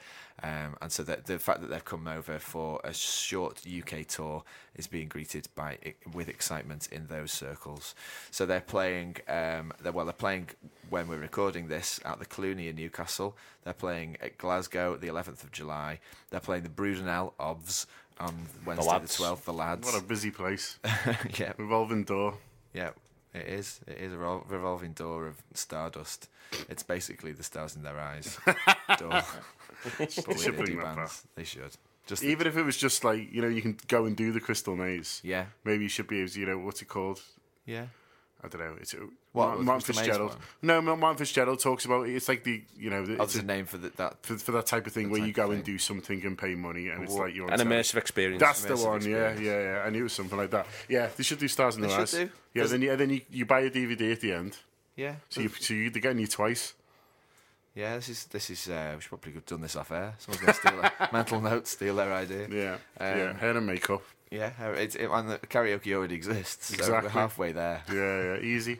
[0.43, 4.43] Um, and so the, the fact that they've come over for a short UK tour
[4.75, 5.77] is being greeted by
[6.13, 7.95] with excitement in those circles.
[8.31, 10.49] So they're playing, um, they're, well, they're playing
[10.89, 13.37] when we're recording this at the Cluny in Newcastle.
[13.63, 15.99] They're playing at Glasgow the 11th of July.
[16.29, 17.87] They're playing the Brudenell Obs
[18.19, 19.17] on Wednesday the, lads.
[19.17, 19.43] 12th.
[19.45, 19.85] The lads.
[19.91, 20.79] What a busy place.
[21.39, 22.35] yeah, Revolving door.
[22.73, 22.91] yeah,
[23.35, 23.79] it is.
[23.87, 26.29] It is a revolving door of stardust.
[26.69, 28.37] It's basically the stars in their eyes.
[28.99, 29.21] door.
[29.97, 30.25] But should
[30.57, 31.75] bring indie that bands, They should.
[32.07, 34.39] Just Even if it was just like, you know, you can go and do the
[34.39, 35.21] Crystal Maze.
[35.23, 37.21] yeah, Maybe you should be able to, you know, what's it called?
[37.65, 37.85] yeah.
[38.43, 38.75] I don't know.
[38.79, 38.93] It's
[39.35, 40.29] What, Martin, Fitzgerald.
[40.31, 40.39] one?
[40.61, 43.43] No, Ma- Martin Fitzgerald talks about it's like the you know the, Oh, it's a,
[43.43, 44.17] name for the, that.
[44.25, 46.87] for, for that type of thing where you go and do something and pay money
[46.89, 48.39] and it's like you're An immersive experience.
[48.41, 49.41] That's the one, yeah, experience.
[49.41, 49.83] yeah, yeah.
[49.85, 50.65] I knew it was something like that.
[50.89, 52.15] Yeah, they should do Stars in the Eyes.
[52.53, 54.57] Yeah, then you, then you, you buy a DVD at the end,
[54.95, 55.15] Yeah.
[55.29, 56.73] so you so you, they're getting you twice.
[57.75, 58.69] Yeah, this is this is.
[58.69, 60.13] Uh, we should probably have done this off air.
[60.19, 62.47] Someone's going to steal a mental note, steal their idea.
[62.49, 62.73] Yeah,
[63.05, 64.01] Um, yeah, hair and makeup.
[64.31, 67.03] Yeah, it's it, and the karaoke already exists, so Exactly.
[67.07, 67.83] we're halfway there.
[67.91, 68.79] Yeah, yeah, easy.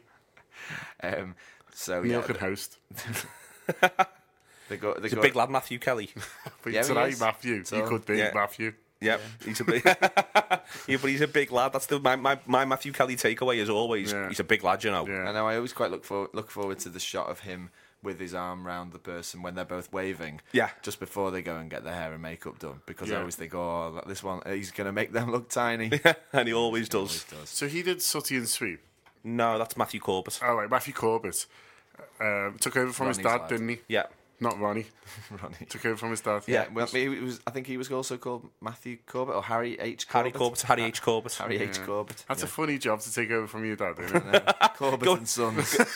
[1.04, 1.36] Um,
[1.74, 2.78] so Neil yeah, can host.
[4.70, 6.10] they got they He's a big lad, Matthew Kelly.
[6.63, 7.20] But Yeah, tonight.
[7.20, 8.32] Matthew, So- you could be Yeah.
[8.34, 8.74] Matthew.
[9.02, 9.84] Yep, he's a big.
[9.86, 9.98] yeah,
[10.88, 11.74] but he's a big lad.
[11.74, 14.30] That's the my, my, my Matthew Kelly takeaway is always Yeah.
[14.30, 15.06] he's a big lad, you know.
[15.06, 15.30] Yeah.
[15.30, 15.46] I know.
[15.48, 17.70] I always quite look for look forward to the shot of him
[18.02, 20.39] with his arm round the person when they're both waving.
[20.54, 20.70] Yeah.
[20.82, 23.54] Just before they go and get their hair and makeup done, because I always think,
[23.54, 25.91] oh, this one, he's going to make them look tiny.
[26.32, 26.96] and he always does.
[26.98, 27.50] Always does.
[27.50, 28.80] So he did Sooty and Sweep.
[29.26, 30.40] No, that's Matthew Corbett.
[30.44, 31.46] Oh, right, Matthew Corbett
[32.22, 33.50] um, took over from his dad, lad.
[33.50, 33.80] didn't he?
[33.88, 34.04] Yeah,
[34.39, 34.86] Not Ronnie.
[35.41, 35.65] Ronnie.
[35.69, 36.43] Took over from his dad.
[36.45, 37.39] Yeah, well, he was.
[37.48, 40.06] I think he was also called Matthew Corbett or Harry H.
[40.10, 40.39] Harry Corbett.
[40.39, 41.02] Corbett, Harry H.
[41.02, 41.34] Corbett.
[41.36, 41.82] Harry H.
[41.82, 42.26] Corbett.
[42.28, 42.45] That's yeah.
[42.45, 44.56] a funny job to take over from your dad, isn't it?
[44.76, 45.78] Corbett Go- and Sons.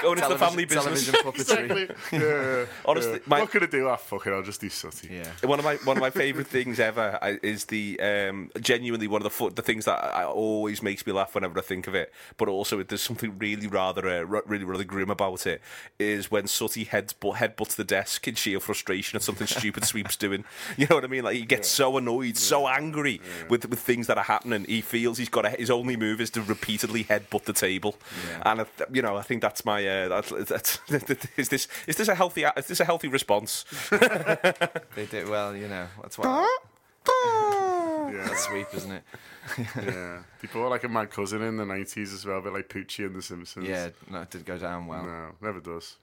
[0.00, 1.06] Going into the family business.
[1.06, 1.80] television puppetry.
[1.80, 2.18] exactly.
[2.18, 3.18] Yeah, yeah, Honestly, yeah.
[3.26, 3.88] my- what can I do?
[3.88, 5.08] Ah, fuck it, I'll just do Sooty.
[5.12, 5.30] Yeah.
[5.42, 9.24] One of my one of my favourite things ever is the um, genuinely one of
[9.24, 12.12] the fu- the things that I, always makes me laugh whenever I think of it.
[12.36, 15.60] But also, there's something really rather uh, really really grim about it.
[15.98, 17.32] Is when Sooty heads but
[17.72, 20.44] headbutts the desk in sheer frustration at something stupid Sweep's doing.
[20.76, 21.22] You know what I mean?
[21.24, 24.64] Like he gets so annoyed, so angry with with things that are happening.
[24.64, 27.96] He feels he's got a, his only move is to repeatedly headbutt the table.
[28.28, 28.42] Yeah.
[28.50, 30.80] And I th- you know, I think that's my uh, that's, that's
[31.36, 33.64] is this is this a healthy is this a healthy response?
[34.94, 35.86] They did well, you know.
[36.00, 36.48] That's what.
[37.08, 39.02] Yeah, That's sweep, isn't it?
[39.76, 40.22] yeah.
[40.40, 43.06] They brought like a mad cousin in the 90s as well, a bit like Poochie
[43.06, 43.66] and The Simpsons.
[43.66, 45.04] Yeah, no, it did go down well.
[45.04, 45.96] No, never does.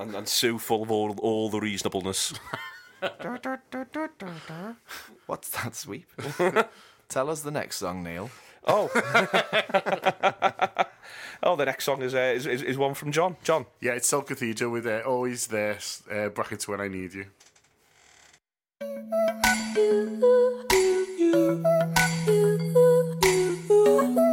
[0.00, 2.32] And, and Soo full of all, all the reasonableness.
[5.26, 6.10] What's that sweep?
[7.08, 8.30] Tell us the next song, Neil.
[8.66, 8.90] Oh,
[11.42, 13.36] oh, the next song is, uh, is, is is one from John.
[13.42, 15.78] John, Yeah, it's Salt Cathedral with uh, Always There,
[16.10, 17.26] uh, brackets when I need you.
[23.60, 24.29] Unrecognizably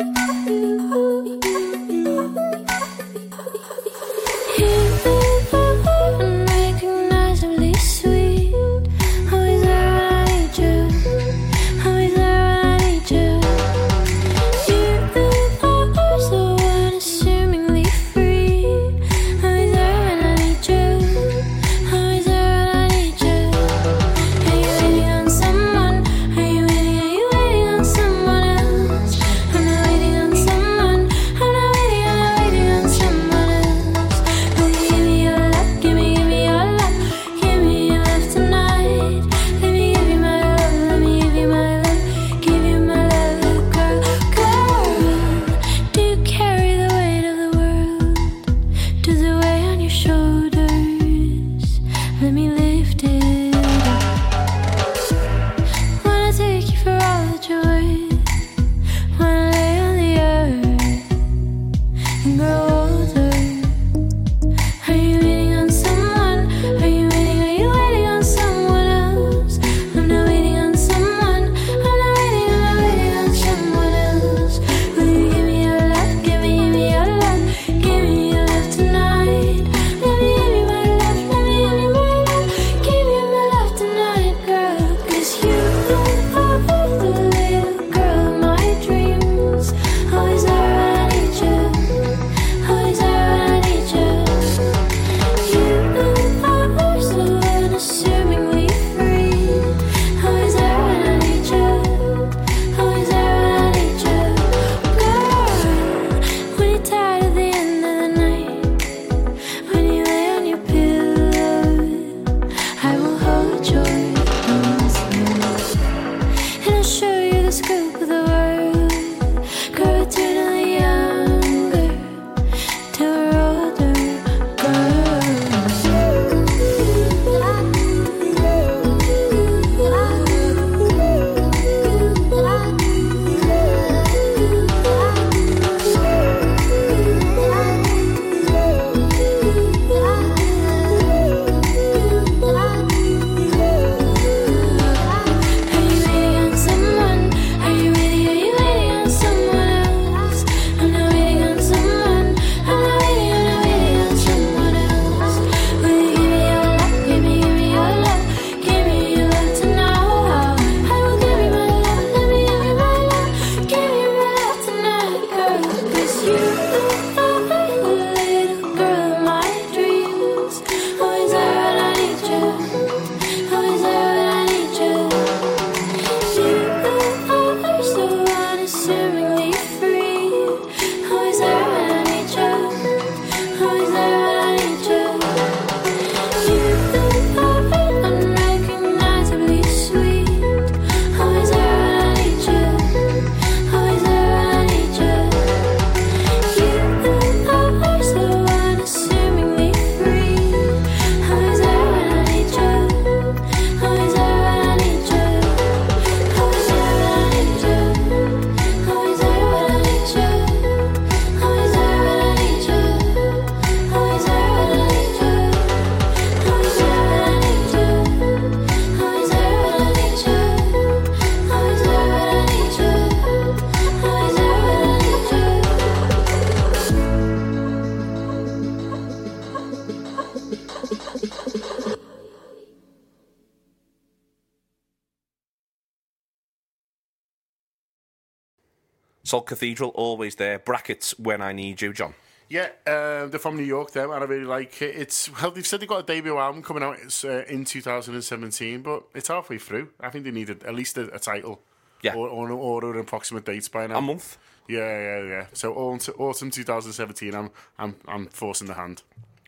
[239.47, 240.59] Cathedral, always there.
[240.59, 242.13] Brackets when I need you, John.
[242.49, 244.95] Yeah, um, they're from New York, them, and I really like it.
[244.95, 248.81] It's well, they've said they've got a debut album coming out it's, uh, in 2017,
[248.81, 249.89] but it's halfway through.
[249.99, 251.61] I think they need a, at least a, a title,
[252.03, 252.13] Yeah.
[252.15, 253.97] or, or, or an approximate dates by now.
[253.97, 254.37] A month.
[254.69, 255.45] Yeah, yeah, yeah.
[255.53, 259.01] So autumn, autumn 2017, I'm, I'm, I'm forcing the hand.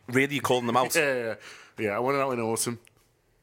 [0.08, 0.94] Really, you calling them out?
[0.96, 1.34] Yeah, yeah,
[1.78, 1.90] yeah.
[1.90, 2.78] I want it out in autumn.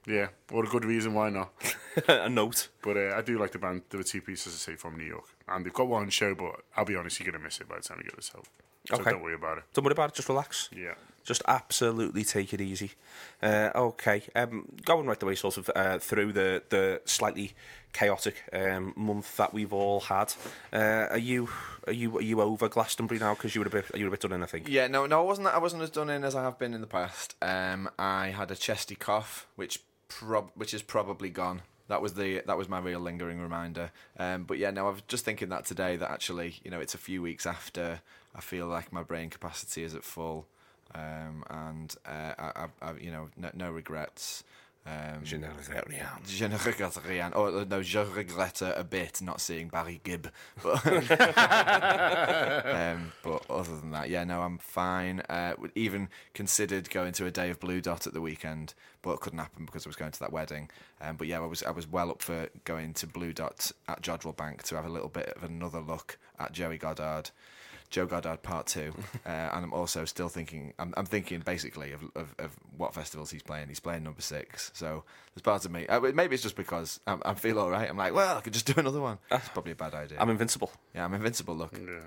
[0.06, 1.52] Yeah, what a good reason why not.
[2.08, 2.68] a note.
[2.84, 3.84] But uh, I do like the band.
[3.90, 6.36] There were two pieces, I say, from New York, and they've got one show.
[6.36, 8.46] But I'll be honest, you're gonna miss it by the time you get this out.
[8.90, 9.12] So Okay.
[9.12, 9.64] don't worry about it.
[9.74, 10.16] Don't worry about it.
[10.16, 10.70] Just relax.
[10.74, 10.94] Yeah.
[11.26, 12.92] Just absolutely take it easy.
[13.44, 17.52] Uh, okay, um, going right the way, sort of uh, through the the slightly
[17.92, 20.34] chaotic um, month that we've all had.
[20.72, 21.50] Uh, are you
[21.86, 23.34] are you are you over Glastonbury now?
[23.34, 24.70] Because you were a bit you were a bit done in, I think.
[24.70, 25.48] Yeah, no, no, I wasn't.
[25.48, 27.36] I wasn't as done in as I have been in the past.
[27.42, 31.62] Um, I had a chesty cough, which prob- which is probably gone.
[31.88, 33.92] That was the that was my real lingering reminder.
[34.18, 36.94] Um, but yeah, no, I was just thinking that today that actually, you know, it's
[36.94, 38.02] a few weeks after
[38.36, 40.46] I feel like my brain capacity is at full,
[40.94, 44.44] um, and uh, I, I, you know, no, no regrets.
[44.88, 46.08] Um, Je ne regrette rien.
[46.26, 47.32] Je ne regrette rien.
[47.34, 50.28] Or no, je regrette a bit not seeing Barry Gibb.
[50.64, 50.86] But,
[52.66, 55.22] um, but other than that, yeah, no, I'm fine.
[55.28, 59.20] Uh, even considered going to a day of Blue Dot at the weekend, but it
[59.20, 60.70] couldn't happen because I was going to that wedding.
[61.02, 64.02] Um, but yeah, I was I was well up for going to Blue Dot at
[64.02, 67.32] Jodrell Bank to have a little bit of another look at Joey Goddard.
[67.90, 68.94] Joe Goddard Part Two,
[69.26, 70.74] uh, and I'm also still thinking.
[70.78, 73.70] I'm, I'm thinking basically of, of of what festivals he's playing.
[73.70, 75.88] He's playing number six, so there's part of me.
[75.88, 77.90] Uh, maybe it's just because I'm, I feel all right.
[77.90, 79.20] I'm like, well, I could just do another one.
[79.30, 80.18] That's probably a bad idea.
[80.20, 80.72] I'm invincible.
[80.94, 81.56] yeah, I'm invincible.
[81.56, 82.00] Look, Yeah.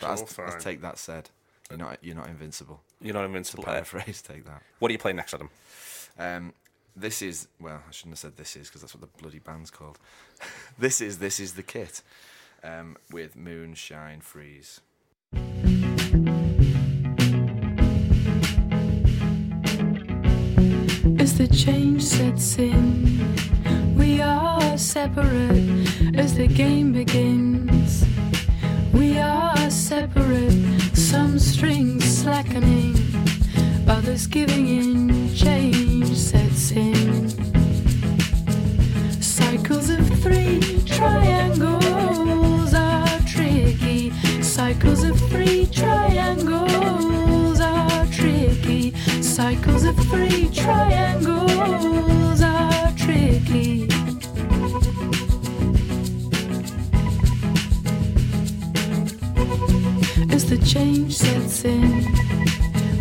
[0.00, 1.30] but as, as take that said,
[1.70, 2.82] you're not you're not invincible.
[3.00, 3.64] You're not invincible.
[3.66, 4.62] Uh, Paraphrase, take that.
[4.78, 5.48] what are you playing next, Adam?
[6.18, 6.52] Um,
[6.94, 9.70] this is well, I shouldn't have said this is because that's what the bloody band's
[9.70, 9.98] called.
[10.78, 12.02] this is this is the kit
[12.62, 14.80] um, with Moonshine Freeze.
[21.18, 23.34] As the change sets in,
[23.96, 28.04] we are separate as the game begins.
[28.92, 30.52] We are separate,
[30.94, 32.94] some strings slackening,
[33.88, 35.34] others giving in.
[35.34, 37.28] Change sets in.
[39.20, 41.83] Cycles of three triangles
[45.44, 48.92] Three triangles are tricky.
[49.20, 53.86] Cycles of three triangles are tricky.
[60.32, 62.06] As the change sets in,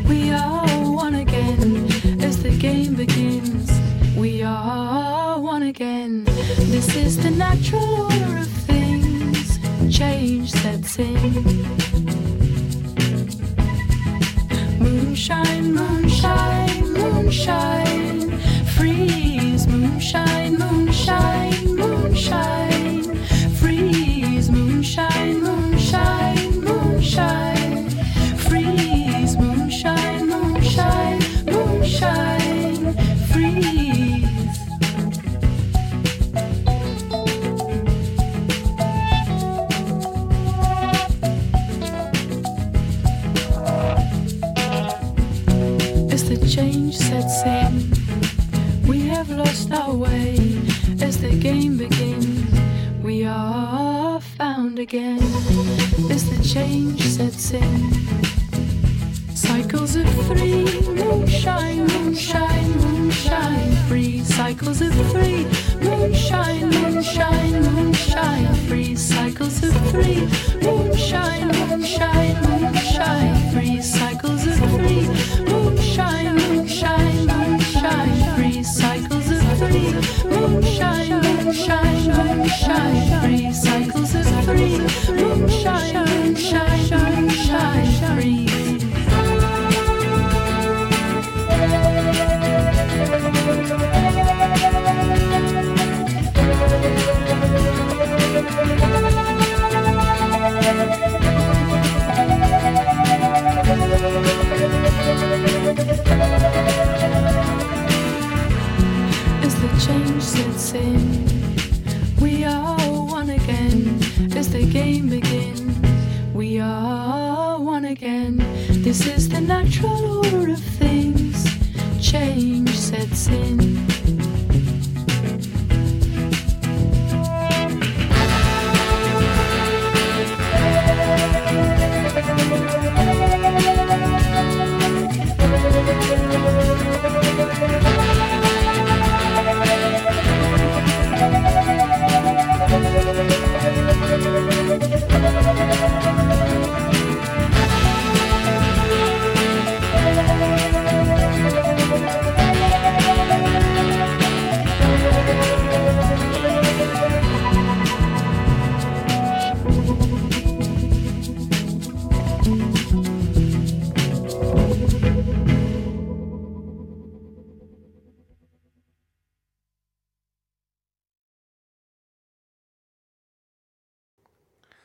[0.10, 1.88] we are one again.
[2.22, 3.72] As the game begins,
[4.18, 6.26] we are one again.
[6.26, 9.60] This is the natural order of things.
[9.90, 11.93] Change sets in.
[15.14, 18.40] Moonshine, moonshine, moonshine.
[18.76, 22.83] Freeze, moonshine, moonshine, moonshine.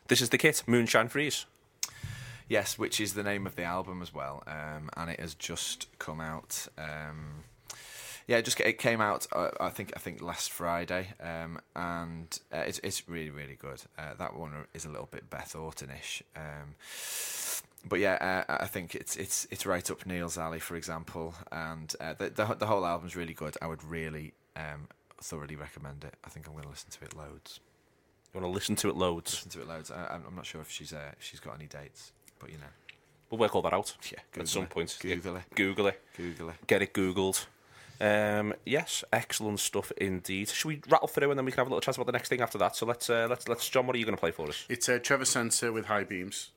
[0.08, 1.44] This is the kit, Moonshine Freeze.
[2.48, 5.86] Yes, which is the name of the album as well, um, and it has just
[5.98, 6.66] come out.
[6.78, 7.44] Um,
[8.26, 9.26] yeah, it just it came out.
[9.30, 13.82] Uh, I think I think last Friday, um, and uh, it's it's really really good.
[13.98, 16.22] Uh, that one is a little bit Beth Orton-ish.
[16.34, 16.74] Um,
[17.86, 21.94] but yeah, uh, I think it's it's it's right up Neil's alley, for example, and
[22.00, 23.58] uh, the, the the whole album's really good.
[23.60, 24.88] I would really um,
[25.20, 26.14] thoroughly recommend it.
[26.24, 27.60] I think I'm going to listen to it loads.
[28.34, 29.32] You want to listen to it loads?
[29.34, 29.90] Listen to it loads.
[29.90, 32.58] I, I'm I'm not sure if she's uh, if she's got any dates, but you
[32.58, 32.66] know,
[33.30, 33.94] We'll work all that out.
[34.10, 34.70] Yeah, at some it.
[34.70, 34.96] point.
[35.00, 35.54] Google Yeah, it.
[35.54, 36.00] Google it.
[36.16, 36.56] Google it.
[36.66, 37.44] Get it googled.
[38.00, 40.48] Um, yes, excellent stuff indeed.
[40.48, 42.28] Should we rattle through and then we can have a little chat about the next
[42.28, 42.76] thing after that?
[42.76, 43.86] So let's uh, let's let's John.
[43.86, 44.64] What are you going to play for us?
[44.68, 46.50] It's uh, Trevor Sensor with high beams.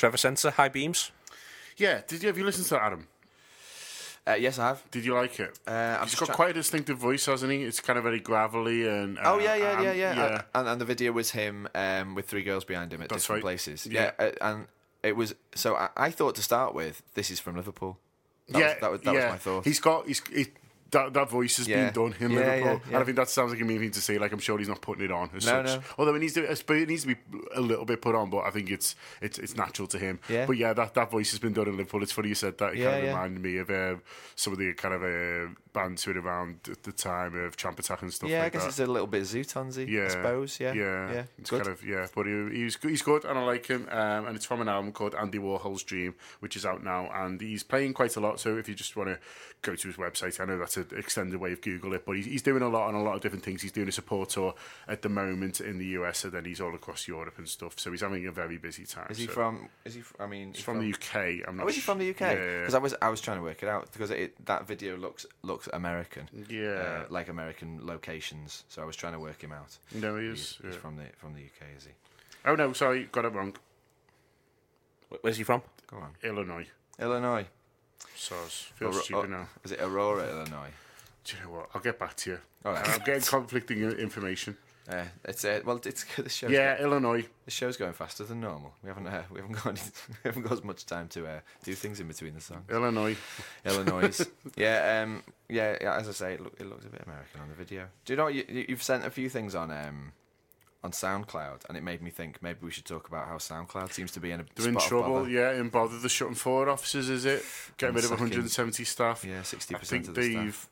[0.00, 1.12] Trevor Sensor, High Beams.
[1.76, 3.06] Yeah, did you have you listened to that, Adam?
[4.26, 4.90] Uh, yes, I have.
[4.90, 5.58] Did you like it?
[5.68, 7.64] Uh, I'm He's just got try- quite a distinctive voice, hasn't he?
[7.64, 9.18] It's kind of very gravelly and.
[9.18, 10.14] Uh, Oh yeah, yeah, um, yeah, yeah.
[10.14, 10.42] yeah.
[10.54, 13.44] And, and the video was him um, with three girls behind him at That's different
[13.44, 13.50] right.
[13.50, 13.86] places.
[13.86, 14.12] Yeah.
[14.18, 14.66] Yeah, uh, and
[15.02, 17.98] it was so I, I thought to start with, this is from Liverpool.
[18.48, 19.24] That yeah, was, that was, that yeah.
[19.24, 19.64] was my thought.
[19.64, 20.46] He's got he's he,
[20.90, 21.90] that that voice has Yeah.
[21.90, 22.96] been done in Yeah, Liverpool, yeah, and.
[22.96, 24.18] I think that sounds like a mean thing to say.
[24.18, 25.66] Like I'm sure he's not putting it on as No, such.
[25.78, 25.82] no.
[25.98, 27.16] Although it needs to, it needs to be
[27.54, 30.18] a little bit put on, but I think it's it's it's natural to him.
[30.28, 32.02] But yeah, that, that voice has been done in Liverpool.
[32.02, 32.74] It's funny you said that.
[32.74, 33.96] It kind of reminded me of uh,
[34.36, 37.78] some of the kind of uh, band to it around at the time of Tramp
[37.78, 38.68] Attack and stuff yeah, like I guess that.
[38.68, 40.58] it's a little bit Zutonsy, yeah, I suppose.
[40.60, 41.22] Yeah, yeah, yeah.
[41.38, 41.62] It's Good.
[41.64, 43.88] kind of yeah, but he, he's good- he's good, and I like him.
[43.90, 47.40] Um, and it's from an album called Andy Warhol's Dream, which is out now, and
[47.40, 48.40] he's playing quite a lot.
[48.40, 49.18] So if you just want to
[49.62, 52.26] go to his website, I know that's an extended way of Google it, but he's,
[52.26, 53.62] he's doing a lot on a lot of different things.
[53.62, 54.54] He's doing a support tour
[54.88, 57.78] at the moment in the US, and then he's all across Europe and stuff.
[57.78, 59.06] So he's having a very busy time.
[59.10, 59.68] Is he so- from?
[59.84, 60.02] Is he?
[60.18, 61.46] I mean, He's from the UK.
[61.46, 62.20] I'm not Oh, is he from the UK?
[62.20, 62.58] Yeah.
[62.60, 65.26] Because I was I was trying to work it out because it, that video looks
[65.42, 66.28] looks American.
[66.48, 66.68] Yeah.
[66.70, 68.64] uh, like American locations.
[68.68, 69.76] So I was trying to work him out.
[69.94, 70.58] No, he He's, is.
[70.62, 70.78] he's yeah.
[70.80, 71.90] from the from the UK, is he?
[72.44, 73.54] Oh no, sorry, got it wrong.
[75.22, 75.62] Where's he from?
[75.88, 76.10] Go on.
[76.22, 76.66] Illinois.
[76.98, 77.46] Illinois.
[78.16, 78.70] Soz.
[78.74, 79.48] Feels Auro- stupid now.
[79.64, 80.70] Is it Aurora, Illinois?
[81.24, 81.70] Do you know what?
[81.74, 82.38] I'll get back to you.
[82.64, 82.88] All right.
[82.88, 84.56] I'm getting conflicting information.
[84.88, 87.24] Uh, it's uh, well, it's the show's Yeah, go- Illinois.
[87.44, 88.72] the show's going faster than normal.
[88.82, 91.40] We haven't uh, we haven't got any, we haven't got as much time to uh,
[91.64, 92.64] do things in between the songs.
[92.70, 93.16] Illinois.
[93.64, 94.26] Illinois.
[94.56, 95.96] yeah, um, yeah, yeah.
[95.96, 97.86] As I say, it, look, it looks a bit American on the video.
[98.04, 100.12] Do you know what you, you've sent a few things on um,
[100.82, 104.12] on SoundCloud, and it made me think maybe we should talk about how SoundCloud seems
[104.12, 105.98] to be in a They're in trouble, yeah, in bother.
[105.98, 107.42] They're shutting four offices, is it?
[107.76, 109.24] Getting rid of 170 staff.
[109.24, 110.54] Yeah, sixty percent of the they've.
[110.54, 110.68] staff.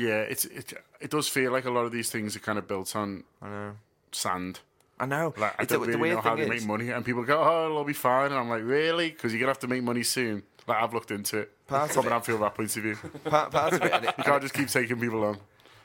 [0.00, 0.72] Yeah, it's it.
[1.00, 3.48] It does feel like a lot of these things are kind of built on I
[3.48, 3.72] know.
[4.12, 4.60] sand.
[5.00, 5.34] I know.
[5.36, 7.42] Like I It's don't the really know how they is- make money, and people go,
[7.42, 10.04] "Oh, it'll be fine," and I'm like, "Really?" Because you're gonna have to make money
[10.04, 10.44] soon.
[10.66, 12.96] Like I've looked into it Part of from an Anfield Wrap point of view.
[13.24, 15.38] Part, part of it, and it, You can't just keep taking people on.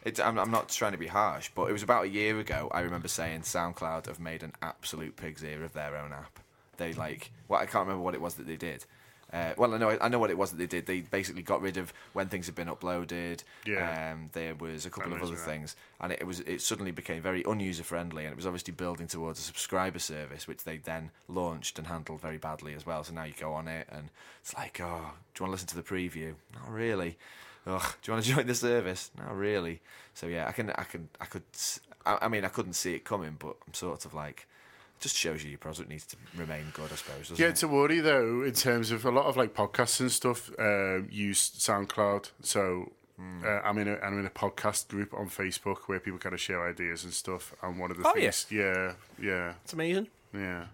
[0.05, 2.69] It's, I'm, I'm not trying to be harsh, but it was about a year ago.
[2.71, 6.39] I remember saying SoundCloud have made an absolute pig's ear of their own app.
[6.77, 8.85] They like, well, I can't remember what it was that they did.
[9.31, 10.85] Uh, well, I know, I know what it was that they did.
[10.85, 13.43] They basically got rid of when things had been uploaded.
[13.65, 14.13] Yeah.
[14.13, 15.39] Um, there was a couple of other that.
[15.45, 19.07] things, and it was it suddenly became very unuser friendly, and it was obviously building
[19.07, 23.03] towards a subscriber service, which they then launched and handled very badly as well.
[23.03, 24.09] So now you go on it, and
[24.41, 26.35] it's like, oh, do you want to listen to the preview?
[26.53, 27.17] Not really.
[27.65, 29.11] Ugh, do you want to join the service?
[29.17, 29.81] Not really.
[30.13, 31.43] So yeah, I can, I can, I could.
[32.05, 34.47] I, I mean, I couldn't see it coming, but I'm sort of like,
[34.99, 37.29] just shows you your product needs to remain good, I suppose.
[37.29, 37.51] Doesn't Yeah, it?
[37.51, 41.07] it's a worry though in terms of a lot of like podcasts and stuff um,
[41.11, 42.31] use SoundCloud.
[42.41, 43.43] So Hmm.
[43.43, 46.39] uh, I'm in a I'm in a podcast group on Facebook where people kind of
[46.39, 47.51] share ideas and stuff.
[47.63, 50.07] And one of the Oh, things, yeah, yeah, It's amazing.
[50.35, 50.65] yeah.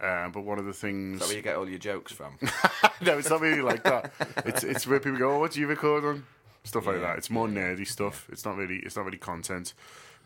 [0.00, 2.36] Um, but one of the things, Is that where you get all your jokes from?
[3.00, 4.12] no, it's not really like that.
[4.44, 6.26] It's it's where people go, oh, what do you record on?
[6.64, 7.16] Stuff like that.
[7.18, 8.26] It's more nerdy stuff.
[8.32, 9.72] It's not really it's not really content.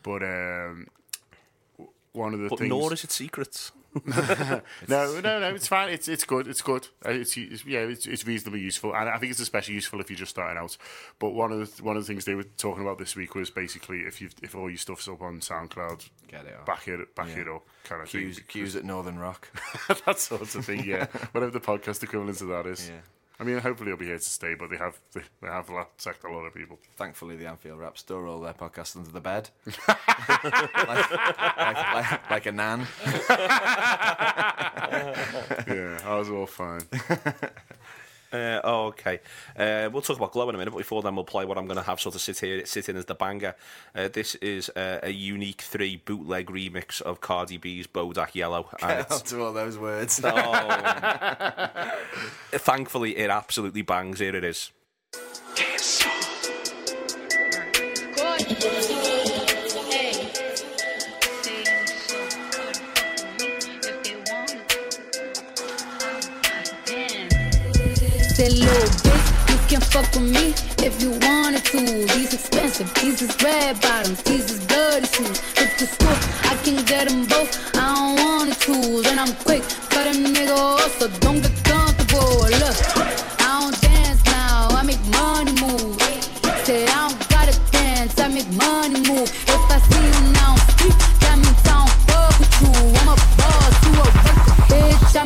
[0.03, 0.86] But um, w-
[2.12, 2.68] one of the But things.
[2.70, 3.72] nor is it secrets.
[4.88, 5.54] No, no, no.
[5.54, 5.88] It's fine.
[5.90, 6.46] It's it's good.
[6.46, 6.88] It's good.
[7.04, 7.80] Uh, It's, it's yeah.
[7.80, 10.76] It's, it's reasonably useful, and I think it's especially useful if you're just starting out.
[11.18, 13.50] But one of the one of the things they were talking about this week was
[13.50, 16.66] basically if you if all your stuff's up on SoundCloud, Get it off.
[16.66, 17.42] back it back Yeah.
[17.42, 18.44] it up, kind of Queues, thing.
[18.48, 19.48] queues at Northern Rock.
[20.06, 20.84] that sort of thing.
[20.84, 22.88] Yeah, whatever the podcast equivalent of that is.
[22.90, 22.96] Yeah.
[23.41, 26.24] I mean, hopefully it'll be here to stay, but they have they, they have sacked
[26.24, 26.78] a lot of people.
[26.97, 29.51] Thankfully, the Anfield Wrap store all their podcasts under the bed,
[29.89, 30.09] like,
[30.89, 32.80] like, like, like a nan.
[35.68, 36.80] yeah, I was all fine.
[38.33, 39.20] Uh, oh, okay.
[39.57, 41.66] Uh, we'll talk about Glow in a minute, but before then, we'll play what I'm
[41.66, 43.55] going to have sort of sit here, sit in as the banger.
[43.95, 49.01] Uh, this is uh, a unique three bootleg remix of Cardi B's Bodak Yellow, and
[49.01, 50.20] it's After all those words.
[50.22, 51.91] Oh.
[52.53, 54.18] Thankfully, it absolutely bangs.
[54.18, 54.72] Here it is.
[68.39, 70.55] Said little bitch, you can fuck with me
[70.86, 71.80] if you wanted to.
[72.14, 75.41] These expensive, these is red bottoms, these is bloody shoes.
[75.59, 76.14] Hit the school,
[76.49, 77.51] I can get them both.
[77.74, 82.47] I don't want to choose, and I'm quick, cut a nigga so don't get comfortable.
[82.62, 83.07] Look,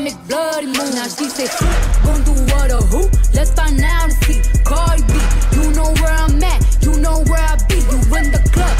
[0.02, 0.94] make bloody moves.
[0.94, 1.48] Now she say,
[2.04, 3.08] gon' do what or who?
[3.34, 4.42] Let's find out and see.
[4.64, 5.14] Cardi B,
[5.56, 7.76] you know where I'm at, you know where I be.
[7.76, 8.74] You in the club,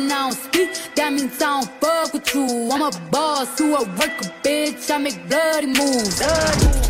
[0.00, 2.70] I don't speak, that means I don't fuck with you.
[2.70, 4.90] I'm a boss, you a worker, bitch.
[4.90, 6.18] I make bloody moves.
[6.18, 6.87] Bloody moves.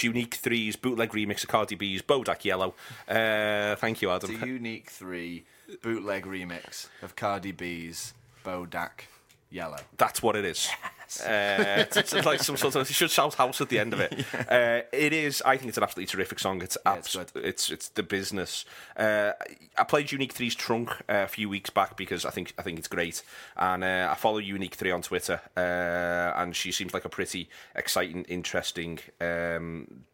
[0.00, 2.74] That's Unique Three's bootleg remix of Cardi B's Bodak Yellow.
[3.06, 4.42] Uh, thank you, It's Adam.
[4.42, 5.44] a unique three
[5.82, 9.02] bootleg remix of Cardi B's Bodak
[9.50, 9.78] Yellow.
[9.96, 10.68] That's what it is.
[11.26, 13.98] Uh, it's, it's like some sort of you should shout house at the end of
[14.00, 14.24] it.
[14.48, 15.42] Uh, it is.
[15.44, 16.62] I think it's an absolutely terrific song.
[16.62, 18.64] It's Yeah, abs- it's it's, it's the business.
[18.96, 19.32] Uh,
[19.76, 22.78] I played Unique 3's Trunk uh, a few weeks back because I think I think
[22.78, 23.22] it's great,
[23.56, 25.60] and uh, I follow Unique Three on Twitter, uh,
[26.40, 29.00] and she seems like a pretty exciting, interesting.
[29.20, 30.04] Um,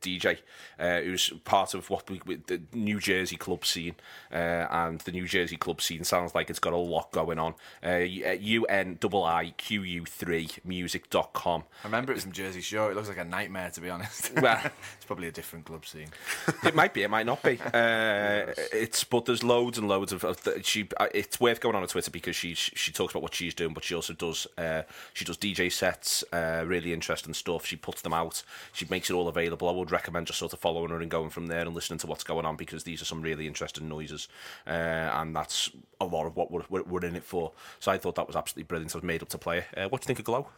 [0.00, 0.38] DJ,
[0.78, 3.94] uh, who's part of what we, with the New Jersey club scene,
[4.32, 4.34] uh,
[4.70, 7.54] and the New Jersey club scene sounds like it's got a lot going on.
[7.84, 11.64] Uh, U N I Q U three music.com.
[11.84, 12.90] I remember it was from Jersey Shore.
[12.90, 14.32] It looks like a nightmare, to be honest.
[14.40, 14.60] Well-
[14.96, 16.08] it's probably a different club scene.
[16.64, 17.58] It might be, it might not be.
[17.72, 20.88] Uh, it's but there's loads and loads of, of she.
[20.98, 23.72] uh, It's worth going on her Twitter because she she talks about what she's doing,
[23.74, 24.82] but she also does uh,
[25.14, 27.64] she does DJ sets, uh, really interesting stuff.
[27.66, 28.42] She puts them out.
[28.72, 29.68] She makes it all available.
[29.68, 32.06] I would recommend just sort of following her and going from there and listening to
[32.06, 34.28] what's going on because these are some really interesting noises,
[34.66, 35.70] uh, and that's
[36.00, 37.52] a lot of what we're, we're, we're in it for.
[37.78, 38.90] So I thought that was absolutely brilliant.
[38.92, 39.64] So I was made up to play it.
[39.76, 40.48] Uh, what do you think of Glow?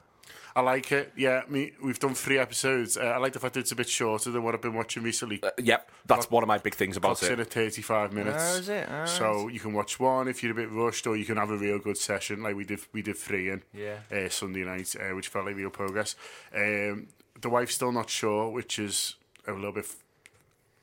[0.54, 1.12] I like it.
[1.16, 1.72] Yeah, me.
[1.82, 2.98] We've done three episodes.
[2.98, 5.02] Uh, I like the fact that it's a bit shorter than what I've been watching
[5.02, 5.40] recently.
[5.42, 7.40] Uh, yep, that's one of my big things about Cuts in it.
[7.40, 8.36] at 35 minutes.
[8.54, 8.86] Oh, is it?
[8.88, 9.08] Alright.
[9.08, 11.56] So you can watch one if you're a bit rushed, or you can have a
[11.56, 12.80] real good session like we did.
[12.92, 13.96] We did three in Yeah.
[14.14, 16.16] uh, Sunday night, uh, which felt like real progress.
[16.54, 17.08] Um,
[17.40, 19.16] the wife's still not sure, which is
[19.46, 19.86] a little bit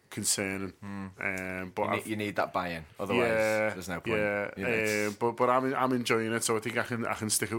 [0.09, 0.73] concerning.
[0.83, 1.61] Mm.
[1.61, 4.17] Um, but you need, you need, that buy-in, otherwise yeah, there's no point.
[4.17, 7.05] Yeah, you know, um, but but I'm I'm enjoying it, so I think I can
[7.05, 7.51] I can stick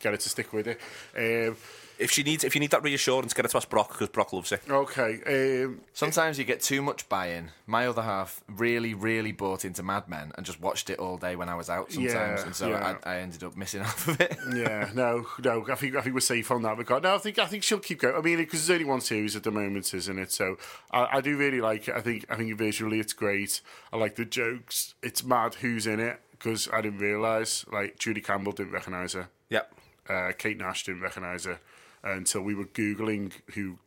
[0.00, 0.80] get it to stick with it.
[1.16, 1.56] Um,
[1.98, 4.32] If she needs, if you need that reassurance, get it to ask Brock because Brock
[4.32, 4.60] loves it.
[4.68, 7.50] okay, um, Sometimes you get too much buy-in.
[7.66, 11.36] My other half really, really bought into Mad Men and just watched it all day
[11.36, 11.90] when I was out.
[11.92, 12.96] Sometimes, Yeah, and so yeah.
[13.04, 14.36] I, I ended up missing half of it.
[14.54, 15.64] yeah, no, no.
[15.70, 17.02] I think I think we're safe on that regard.
[17.02, 18.14] No, I think I think she'll keep going.
[18.14, 20.30] I mean, because there's only one series at the moment, isn't it?
[20.32, 20.58] So
[20.90, 21.94] I, I do really like it.
[21.94, 23.62] I think I think visually it's great.
[23.92, 24.94] I like the jokes.
[25.02, 27.66] It's mad who's in it because I didn't realise.
[27.72, 29.28] Like Judy Campbell didn't recognise her.
[29.48, 29.72] Yep.
[30.10, 31.58] uh, Kate Nash didn't recognise her
[32.14, 33.78] until we were googling who.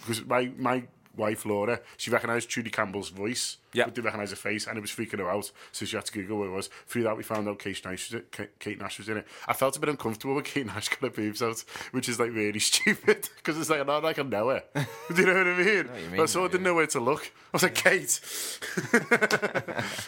[0.00, 0.84] Because my my
[1.16, 3.84] wife Laura, she recognised Judy Campbell's voice, Yeah.
[3.84, 5.50] but didn't recognise her face, and it was freaking her out.
[5.72, 6.68] So she had to Google what it was.
[6.86, 9.26] Through that, we found out Kate Nash was, it, Kate Nash was in it.
[9.46, 11.62] I felt a bit uncomfortable when Kate Nash got her boobs out,
[11.92, 14.62] which is like really stupid because it's like I'm not like I know her.
[14.74, 15.56] Do you know what I mean?
[15.56, 17.24] what you But mean, I sort of didn't know where to look.
[17.26, 18.20] I was like Kate.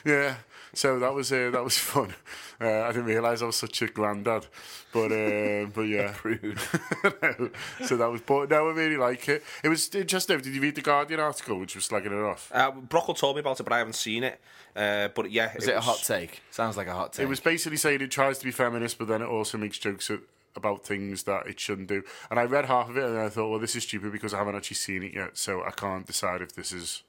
[0.04, 0.36] yeah.
[0.72, 2.14] So that was uh, that was fun.
[2.61, 4.46] Uh, I didn't realise I was such a granddad,
[4.92, 6.14] but uh, but yeah.
[6.24, 7.50] No.
[7.86, 8.20] So that was.
[8.20, 9.42] But no, I really like it.
[9.64, 10.38] It was interesting.
[10.40, 12.52] Did you read the Guardian article, which was slagging it off?
[12.54, 14.40] Uh, Brockle told me about it, but I haven't seen it.
[14.76, 16.42] Uh, but yeah, Is it a hot take?
[16.53, 17.24] Sounds like a hot take.
[17.24, 20.11] It was basically saying it tries to be feminist, but then it also makes jokes
[20.11, 20.20] a-
[20.55, 22.03] about things that it shouldn't do.
[22.30, 24.38] And I read half of it, and I thought, well, this is stupid because I
[24.38, 27.03] haven't actually seen it yet, so I can't decide if this is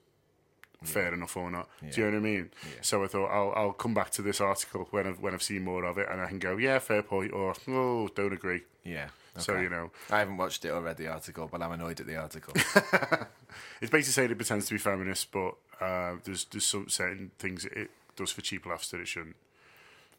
[0.84, 1.70] fair enough or not.
[1.82, 1.92] Yeah.
[1.92, 2.50] Do you know what I mean?
[2.82, 5.64] So I thought I'll I'll come back to this article when I've when I've seen
[5.64, 8.62] more of it, and I can go, yeah, fair point, or oh, don't agree.
[8.84, 9.10] Yeah.
[9.38, 12.08] So you know, I haven't watched it or read the article, but I'm annoyed at
[12.08, 12.54] the article.
[13.82, 17.66] it's basically saying it pretends to be feminist, but uh, there's there's some certain things
[17.66, 19.36] it does for cheap laughs that it shouldn't.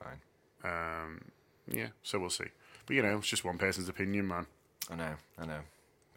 [0.02, 0.20] Fine.
[0.64, 1.20] Um,
[1.68, 2.46] yeah, so we'll see.
[2.86, 4.46] But you know, it's just one person's opinion, man.
[4.90, 5.14] I know.
[5.38, 5.60] I know.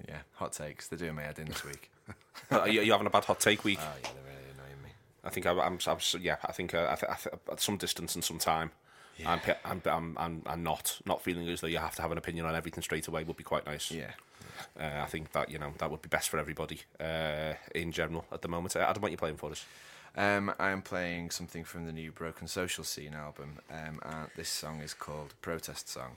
[0.07, 0.19] Yeah.
[0.35, 0.87] Hot takes.
[0.87, 1.89] They're doing my head in this week.
[2.51, 3.79] Are you, you having a bad hot take week?
[3.81, 4.89] Oh yeah, they're really annoying me.
[5.23, 6.37] I think I, I'm, I'm, yeah.
[6.43, 8.71] I think uh, I th- I th- at some distance and some time.
[9.25, 12.17] I'm, I'm, I'm, I'm, I'm not not feeling as though you have to have an
[12.17, 13.89] opinion on everything straight away would be quite nice.
[13.89, 14.11] Yeah.
[14.79, 18.25] Uh, I think that you know that would be best for everybody uh, in general
[18.31, 18.75] at the moment.
[18.75, 19.65] Adam, what are you playing for us?
[20.17, 23.59] Um, I am playing something from the new Broken Social Scene album.
[23.69, 26.15] Um, and this song is called Protest Song.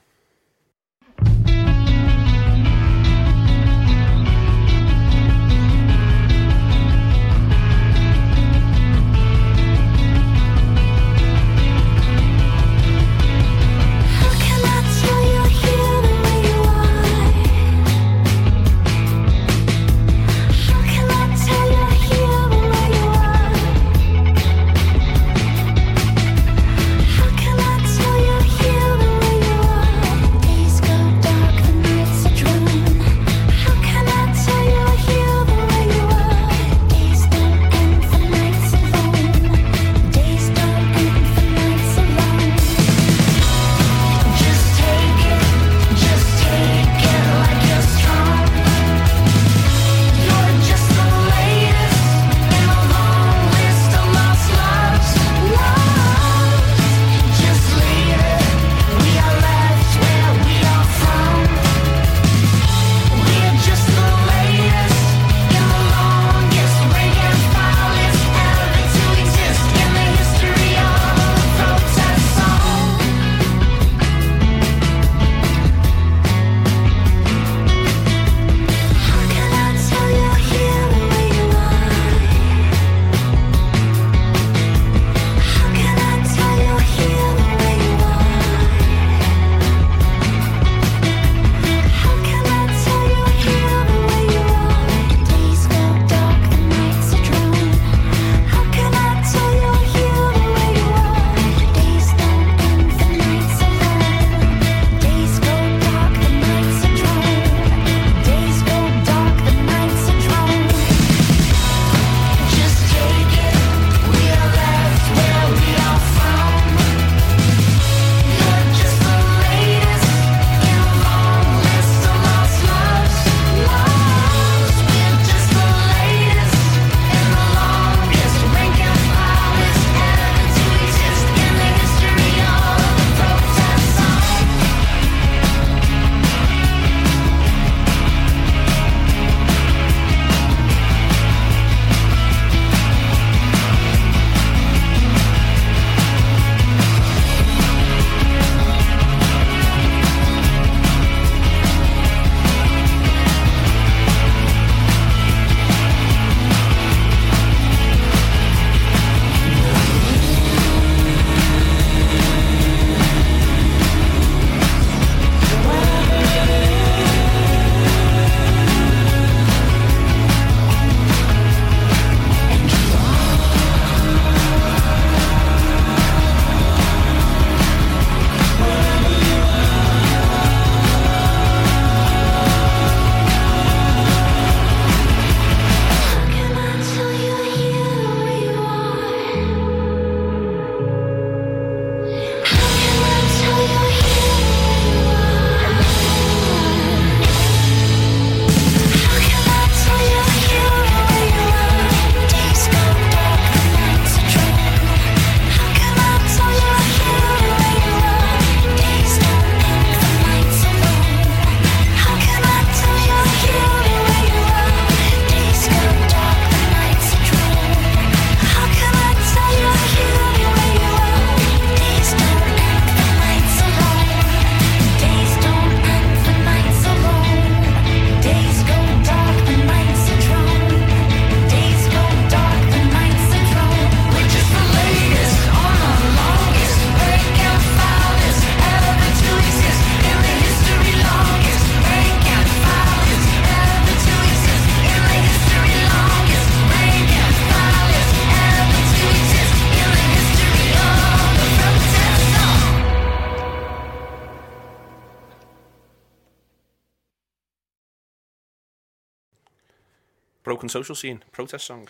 [260.68, 261.88] Broken social scene protest song.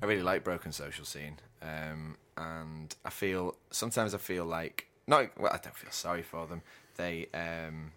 [0.00, 5.36] I really like Broken Social Scene, um, and I feel sometimes I feel like not.
[5.36, 6.62] Well, I don't feel sorry for them.
[6.96, 7.90] They, um,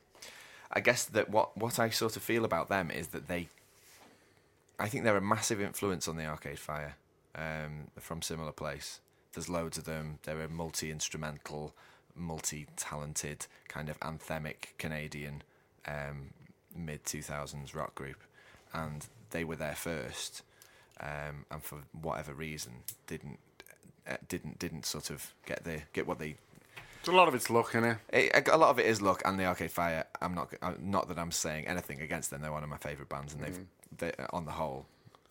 [0.72, 3.48] I guess that what what I sort of feel about them is that they,
[4.80, 6.96] I think they're a massive influence on the Arcade Fire,
[7.36, 9.02] um, from similar place.
[9.34, 10.18] There's loads of them.
[10.24, 11.76] They're a multi instrumental,
[12.16, 15.44] multi talented kind of anthemic Canadian
[15.88, 16.32] um,
[16.76, 18.24] mid two thousands rock group,
[18.74, 20.42] and they were there first
[21.00, 22.74] um, and for whatever reason
[23.08, 23.40] didn't
[24.08, 26.36] uh, didn't didn't sort of get the get what they.
[27.04, 27.98] There's a lot of it's luck in it.
[28.12, 30.06] It, a lot of it is luck, and the Arcade Fire.
[30.22, 32.42] I'm not not that I'm saying anything against them.
[32.42, 33.60] They're one of my favourite bands, and they've
[33.98, 34.86] they, on the whole.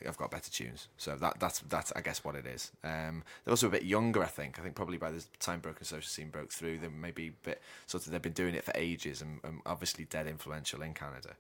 [0.07, 2.71] I've got better tunes, so that that's that's I guess what it is.
[2.85, 4.59] Um, they're also a bit younger, I think.
[4.59, 7.63] I think probably by the time Broken Social Scene broke through, they maybe a bit
[7.87, 11.35] sort of they've been doing it for ages, and, and obviously dead influential in Canada.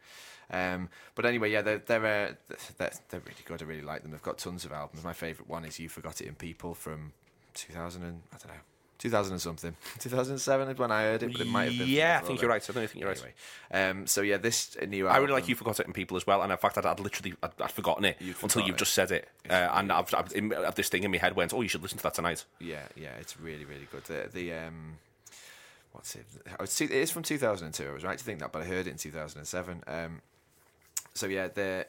[0.50, 3.62] Um, but anyway, yeah, they're they're, uh, they're they're really good.
[3.62, 4.10] I really like them.
[4.10, 5.04] They've got tons of albums.
[5.04, 7.12] My favourite one is "You Forgot It in People" from
[7.54, 8.60] 2000 and I don't know.
[9.02, 11.88] 2000 and something, 2007 is when I heard it, but it might have been.
[11.88, 12.62] Yeah, I think you're right.
[12.62, 13.22] I don't think you're right.
[13.70, 15.08] Anyway, um, so yeah, this new.
[15.08, 17.00] I really like you forgot it in people as well, and in fact, I'd, I'd
[17.00, 18.78] literally I'd, I'd forgotten it You'd until forgotten you've it.
[18.78, 21.52] just said it, uh, and I've, I've in, uh, this thing in my head went,
[21.52, 24.04] "Oh, you should listen to that tonight." Yeah, yeah, it's really, really good.
[24.04, 24.98] The, the um,
[25.92, 26.24] what's it?
[26.58, 27.88] I was, it is from 2002.
[27.88, 29.82] I was right to think that, but I heard it in 2007.
[29.86, 30.22] Um,
[31.14, 31.84] so yeah, the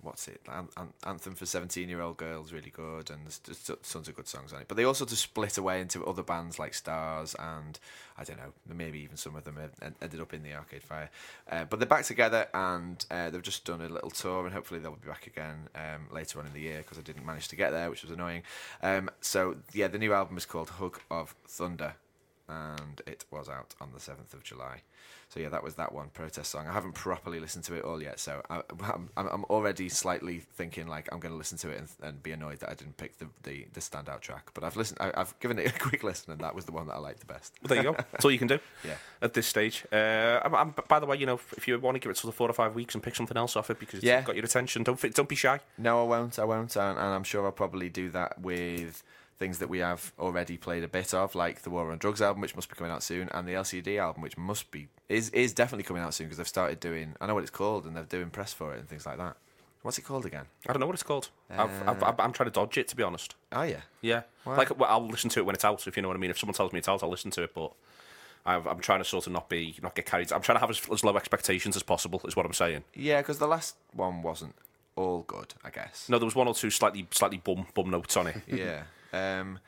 [0.00, 0.40] what's it?
[0.48, 4.16] An- An- Anthem for 17 year old girls, really good, and there's just tons of
[4.16, 4.68] good songs on it.
[4.68, 7.78] But they also just split away into other bands like Stars, and
[8.16, 9.58] I don't know, maybe even some of them
[10.00, 11.10] ended up in the Arcade Fire.
[11.50, 14.80] Uh, but they're back together, and uh, they've just done a little tour, and hopefully
[14.80, 17.56] they'll be back again um, later on in the year because I didn't manage to
[17.56, 18.42] get there, which was annoying.
[18.82, 21.94] Um, so yeah, the new album is called Hug of Thunder
[22.52, 24.82] and it was out on the 7th of July.
[25.28, 26.66] So yeah, that was that one protest song.
[26.68, 28.60] I haven't properly listened to it all yet, so I,
[28.92, 32.32] I'm, I'm already slightly thinking like I'm going to listen to it and, and be
[32.32, 34.50] annoyed that I didn't pick the, the, the standout track.
[34.52, 36.86] But I've listened, I, I've given it a quick listen, and that was the one
[36.88, 37.54] that I liked the best.
[37.62, 37.92] Well, there you go.
[38.12, 38.58] That's all you can do.
[38.84, 38.94] Yeah.
[39.22, 41.98] At this stage, uh, I'm, I'm, by the way, you know, if you want to
[41.98, 44.00] give it sort of four or five weeks and pick something else off it because
[44.00, 44.20] it's Yeah.
[44.20, 45.60] got your attention, don't don't be shy.
[45.78, 46.38] No, I won't.
[46.38, 49.02] I won't, and, and I'm sure I'll probably do that with
[49.42, 52.40] things that we have already played a bit of, like the War on Drugs album,
[52.42, 55.52] which must be coming out soon, and the LCD album, which must be is is
[55.52, 57.16] definitely coming out soon because they've started doing.
[57.20, 59.36] I know what it's called, and they're doing press for it and things like that.
[59.82, 60.46] What's it called again?
[60.68, 61.28] I don't know what it's called.
[61.50, 63.34] I've, I've, uh, I've, I'm trying to dodge it, to be honest.
[63.50, 65.84] Oh yeah, Yeah, like well, I'll listen to it when it's out.
[65.88, 66.30] If you know what I mean.
[66.30, 67.52] If someone tells me it's out, I'll listen to it.
[67.52, 67.72] But
[68.46, 70.32] I've, I'm trying to sort of not be not get carried.
[70.32, 72.20] I'm trying to have as, as low expectations as possible.
[72.28, 72.84] Is what I'm saying.
[72.94, 74.54] yeah, because the last one wasn't
[74.94, 76.08] all good, I guess.
[76.08, 78.36] No, there was one or two slightly slightly bum bum notes on it.
[78.46, 78.82] Yeah,
[79.12, 79.58] um,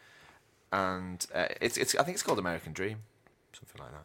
[0.73, 2.99] and uh, it's it's I think it's called American Dream,
[3.53, 4.05] something like that.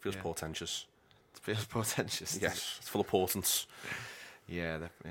[0.00, 0.22] Feels Yeah.
[0.22, 0.86] portentous.
[1.34, 2.38] It feels portentous.
[2.40, 3.66] Yes, it's full of portents.
[4.50, 5.10] Yeah, I don't know.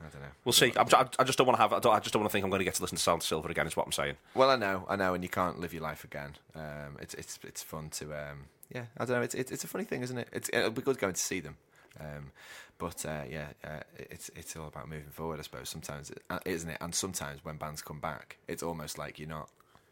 [0.00, 0.28] I don't know.
[0.46, 0.72] We'll see.
[0.74, 0.86] I'm,
[1.18, 1.74] I, just don't want to have.
[1.74, 3.02] I, don't, I just don't want to think I'm going to get to listen to
[3.02, 3.66] Sound Silver again.
[3.66, 4.14] Is what I'm saying.
[4.34, 6.36] Well, I know, I know, and you can't live your life again.
[6.54, 8.44] Um, it's it's it's fun to um,
[8.74, 8.84] yeah.
[8.96, 9.22] I don't know.
[9.22, 10.28] It's it's it's a funny thing, isn't it?
[10.32, 11.56] It's it'll be good going to see them.
[12.00, 12.32] Um,
[12.78, 15.68] but uh, yeah, uh, it's it's all about moving forward, I suppose.
[15.68, 16.78] Sometimes, uh, isn't it?
[16.80, 19.48] And sometimes when bands come back, it's almost like you're not.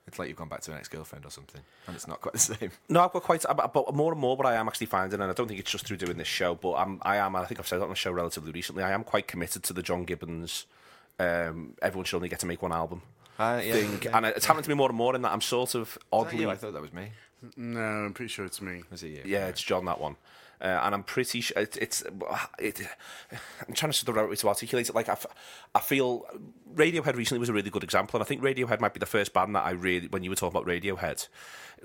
[0.07, 2.39] It's like you've gone back to an ex-girlfriend or something, and it's not quite the
[2.55, 2.71] same.
[2.89, 3.45] No, I've got quite.
[3.57, 5.71] But but more and more, what I am actually finding, and I don't think it's
[5.71, 7.35] just through doing this show, but I'm, I am.
[7.35, 8.85] I think I've said that on the show relatively recently.
[8.85, 10.67] I am quite committed to the John Gibbons.
[11.19, 13.01] Um, everyone should only get to make one album
[13.39, 14.17] Uh, yeah, thing, yeah.
[14.19, 16.01] and it's happened to me more and more in that I'm sort of Is that
[16.13, 16.41] oddly.
[16.43, 16.51] you?
[16.51, 17.11] I thought that was me.
[17.57, 18.83] No, I'm pretty sure it's me.
[18.91, 19.23] Was it you?
[19.25, 20.17] Yeah, it's John that one.
[20.61, 22.03] Uh, and I'm pretty sure it, it's.
[22.59, 22.81] It,
[23.69, 24.95] I'm trying to sort of the right way to articulate it.
[24.95, 25.27] Like I, f-
[25.75, 26.25] I feel
[26.75, 29.33] Radiohead recently was a really good example, and I think Radiohead might be the first
[29.33, 31.29] band that I really, when you were talking about Radiohead,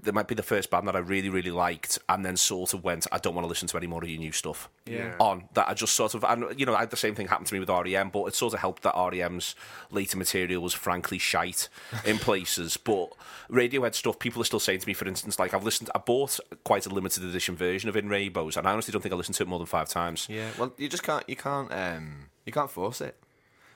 [0.02, 2.84] they might be the first band that I really, really liked, and then sort of
[2.84, 4.70] went, I don't want to listen to any more of your new stuff.
[4.86, 5.16] Yeah.
[5.20, 7.46] On that, I just sort of, and you know, I had the same thing happen
[7.46, 9.56] to me with REM, but it sort of helped that REM's
[9.92, 11.70] later material was frankly shite
[12.06, 12.78] in places.
[12.78, 13.14] But
[13.50, 16.40] Radiohead stuff, people are still saying to me, for instance, like I've listened, I bought
[16.64, 19.36] quite a limited edition version of In Rainbows, and I honestly don't think I listened
[19.36, 20.28] to it more than five times.
[20.30, 21.28] Yeah, well, you just can't.
[21.28, 21.72] You can't.
[21.72, 23.16] Um, you can't force it.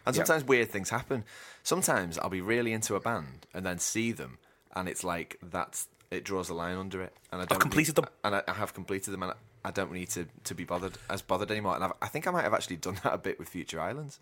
[0.06, 1.24] And sometimes weird things happen.
[1.64, 4.38] Sometimes I'll be really into a band and then see them,
[4.76, 7.14] and it's like that's it draws a line under it.
[7.32, 8.12] And I don't completed need- them.
[8.24, 9.36] and I, I have completed them, and I,
[9.70, 11.76] I don't need to, to be bothered as bothered anymore.
[11.76, 14.20] And I've, I think I might have actually done that a bit with Future Islands.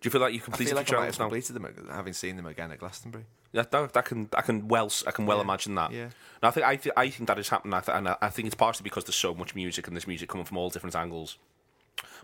[0.00, 1.24] Do you feel like you I completed feel like Future I might have Islands now?
[1.26, 3.24] completed them, uh, having seen them again at Glastonbury.
[3.52, 5.92] Yeah, that, that can I can well I can well Yeah, imagine that.
[5.92, 6.08] yeah.
[6.42, 8.28] No, I think I, th- I think that is happening, I th- and I, I
[8.30, 10.96] think it's partially because there's so much music and there's music coming from all different
[10.96, 11.36] angles.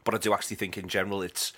[0.02, 1.52] but I do actually think in general it's.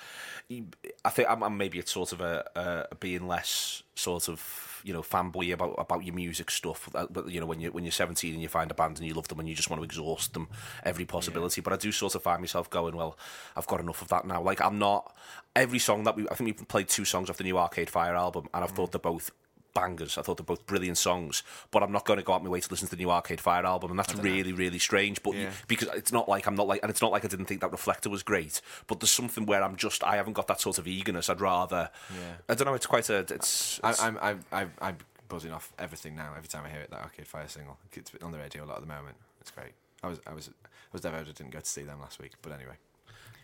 [1.05, 4.93] I think I'm, I'm maybe it's sort of a, a being less sort of you
[4.93, 6.89] know fanboy about about your music stuff.
[6.95, 9.07] uh, But you know when you when you're 17 and you find a band and
[9.07, 10.49] you love them and you just want to exhaust them
[10.83, 11.61] every possibility.
[11.61, 13.17] But I do sort of find myself going, well,
[13.57, 14.43] I've got enough of that now.
[14.43, 15.15] Like I'm not
[15.55, 18.17] every song that we I think we've played two songs off the new Arcade Fire
[18.17, 19.31] album and I've thought they're both
[19.75, 20.19] bangers.
[20.19, 22.61] I thought they're both brilliant songs, but I'm not going to go out my way
[22.61, 25.23] to listen to the new Arcade Fire album, and that's really, really strange.
[25.23, 25.51] But Yeah.
[25.69, 27.71] because it's not like I'm not like, and it's not like I didn't think that
[27.73, 30.87] Reflector was great, but there's something where I'm just I haven't got that sort of
[30.87, 31.29] eagerness.
[31.29, 32.33] I'd rather, Yeah.
[32.49, 32.75] I don't know.
[32.75, 34.99] It's quite a, it's, I, it's I'm, I'm, I'm, I'm
[35.29, 36.33] buzzing off everything now.
[36.37, 38.77] Every time I hear it, that Arcade Fire single, it's on the radio a lot
[38.77, 39.17] at the moment.
[39.41, 39.73] It's great.
[40.03, 42.33] I was, I was, I was devastated I didn't go to see them last week,
[42.43, 42.75] but anyway.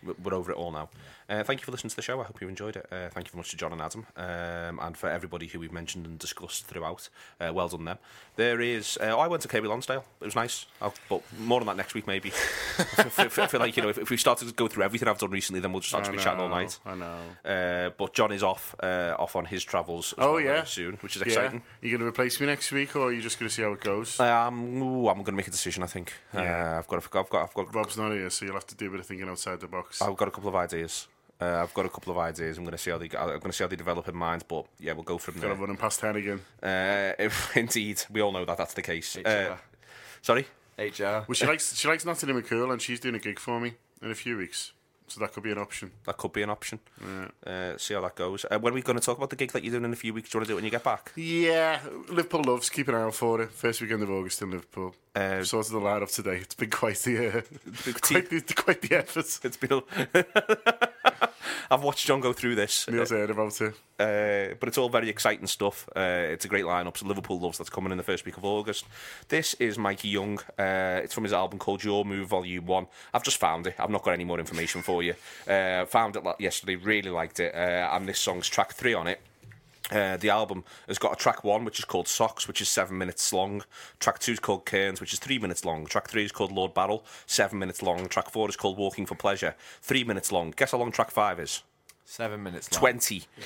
[0.03, 0.89] We're- over it all now.
[1.29, 2.21] Uh, thank you for listening to the show.
[2.21, 2.85] I hope you enjoyed it.
[2.89, 5.73] Uh, thank you very much to John and Adam, um, and for everybody who we've
[5.73, 7.09] mentioned and discussed throughout.
[7.41, 7.97] Uh, well done them.
[8.37, 8.97] There is.
[9.01, 10.05] Uh, I went to Kirkby Lonsdale.
[10.21, 10.67] It was nice.
[10.81, 12.31] I'll, but more on that next week, maybe.
[12.77, 15.31] I feel, like you know, if, if we start to go through everything I've done
[15.31, 16.79] recently, then we'll just start to I be chatting all night.
[16.85, 17.19] I know.
[17.43, 20.13] Uh, but John is off, uh, off on his travels.
[20.17, 21.27] Oh well yeah, soon, which is Yeah.
[21.27, 21.61] exciting.
[21.81, 23.73] You going to replace me next week, or are you just going to see how
[23.73, 24.17] it goes?
[24.19, 25.83] Um, ooh, I'm going to make a decision.
[25.83, 26.13] I think.
[26.33, 26.75] Yeah.
[26.75, 26.97] Uh, I've got.
[27.03, 27.43] I've got.
[27.43, 27.75] I've got.
[27.75, 29.86] Rob's not here, so you'll have to do a bit of thinking outside the box.
[30.01, 31.07] I've got a couple of ideas.
[31.39, 32.57] Uh, I've got a couple of ideas.
[32.57, 33.05] I'm going to see how they.
[33.15, 34.43] I'm going to see how they develop in mind.
[34.47, 35.55] But yeah, we'll go from Got to there.
[35.55, 36.39] run him past ten again.
[36.63, 39.15] Uh, if, indeed, we all know that that's the case.
[39.17, 39.55] Uh,
[40.21, 40.47] sorry.
[40.79, 41.03] HR.
[41.03, 43.73] Well, she likes she likes Nottingham and Cool, and she's doing a gig for me
[44.01, 44.71] in a few weeks,
[45.07, 45.91] so that could be an option.
[46.05, 46.79] That could be an option.
[47.45, 48.45] Uh, see how that goes.
[48.49, 49.95] Uh, when are we going to talk about the gig that you're doing in a
[49.95, 50.29] few weeks?
[50.29, 51.11] Do you want to do it when you get back?
[51.15, 51.79] Yeah,
[52.09, 52.69] Liverpool loves.
[52.69, 53.51] Keep an eye out for it.
[53.51, 54.95] First weekend of August in Liverpool.
[55.15, 56.37] Uh, Sorted the line up today.
[56.37, 57.41] It's been quite the uh,
[58.01, 59.39] quite, the, quite the effort.
[59.43, 59.81] It's been.
[61.69, 62.87] I've watched John go through this.
[62.89, 63.73] Neil's heard about it.
[63.99, 65.89] Uh, but it's all very exciting stuff.
[65.95, 66.97] Uh, it's a great lineup.
[66.97, 68.85] So Liverpool loves that's coming in the first week of August.
[69.29, 70.39] This is Mikey Young.
[70.57, 72.87] Uh, it's from his album called Your Move Volume One.
[73.13, 73.75] I've just found it.
[73.79, 75.15] I've not got any more information for you.
[75.47, 76.75] Uh, found it yesterday.
[76.75, 77.53] Really liked it.
[77.55, 79.19] Uh, and this song's track three on it.
[79.89, 82.97] Uh, the album has got a track one, which is called Socks, which is seven
[82.97, 83.63] minutes long.
[83.99, 85.85] Track two is called Cairns, which is three minutes long.
[85.85, 88.07] Track three is called Lord Barrel, seven minutes long.
[88.07, 90.51] Track four is called Walking for Pleasure, three minutes long.
[90.55, 91.63] Guess how long track five is?
[92.09, 92.79] Seven minutes long.
[92.79, 93.23] 20,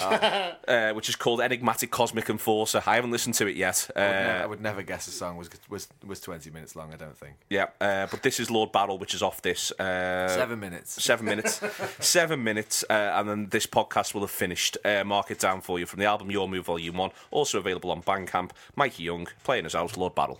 [0.68, 2.84] uh, which is called Enigmatic Cosmic Enforcer.
[2.86, 3.89] I haven't listened to it yet.
[3.95, 6.76] Uh, I would, never, I would never guess a song was was was 20 minutes
[6.76, 7.38] long, I don't think.
[7.49, 9.72] yeah, uh, but this is Lord Barrel, which is off this.
[9.80, 11.03] Uh, Seven minutes.
[11.03, 11.59] Seven minutes.
[11.99, 14.78] seven minutes, uh, and then this podcast will have finished.
[14.86, 17.89] Uh, mark it down for you from the album Your Move Volume 1, also available
[17.89, 18.51] on Bandcamp.
[18.76, 20.39] Mikey Young, playing us out, Lord Barrel.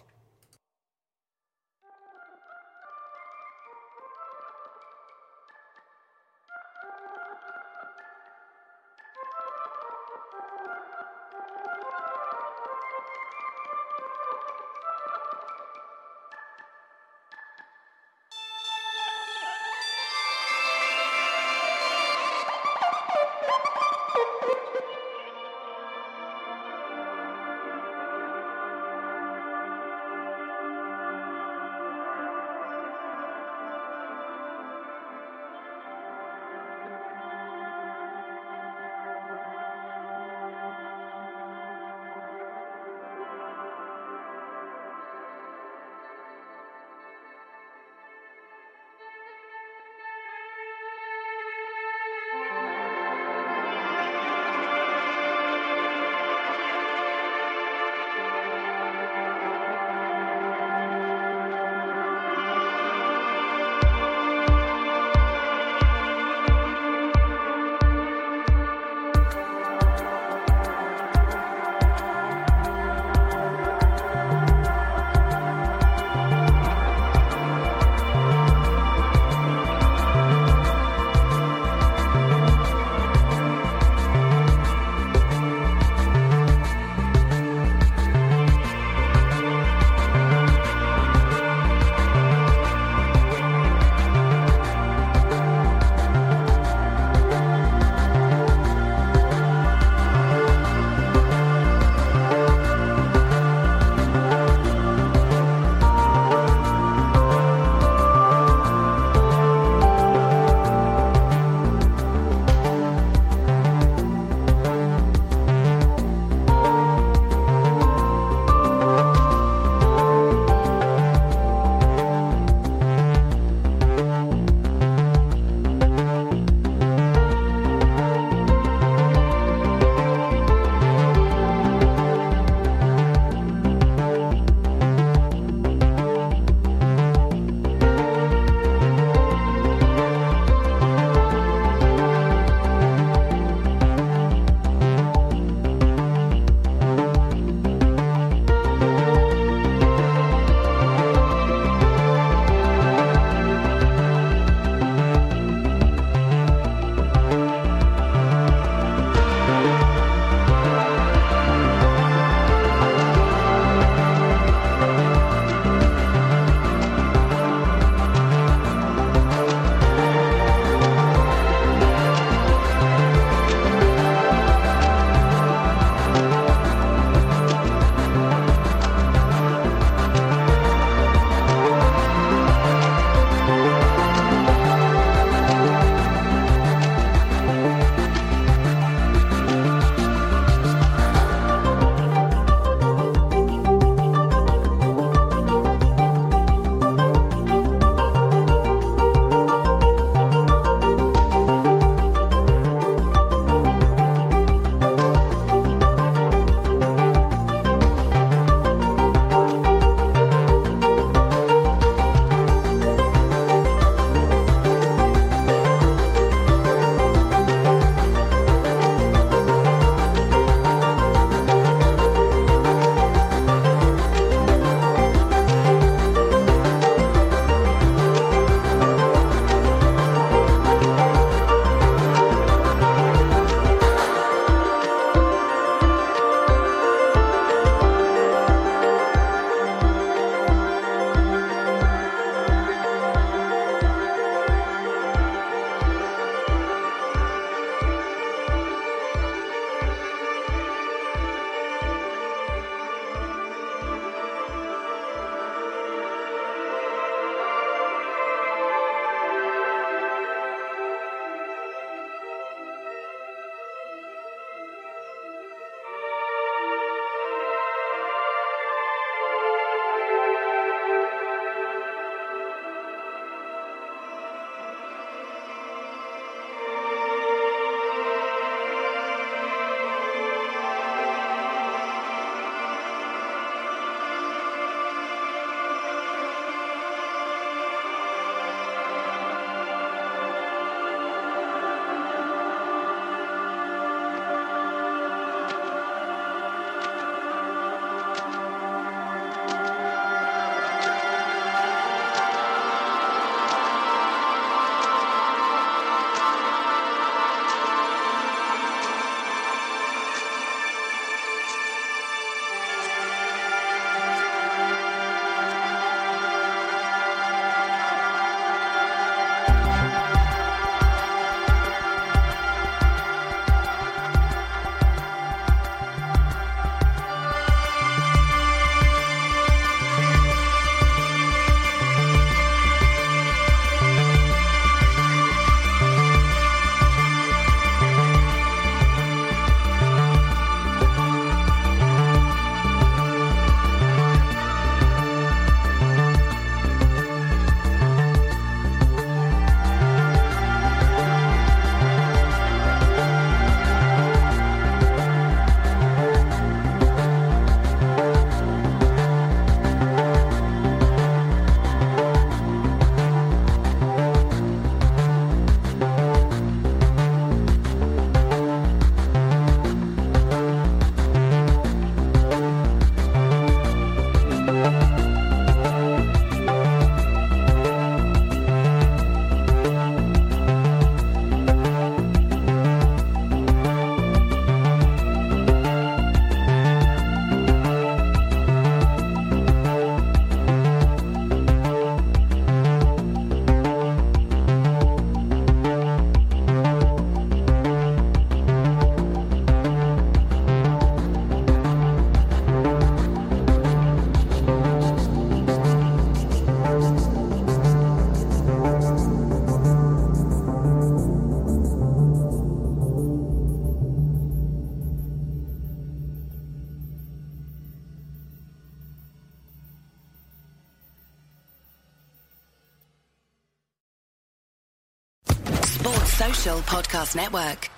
[426.72, 427.71] Podcast Network.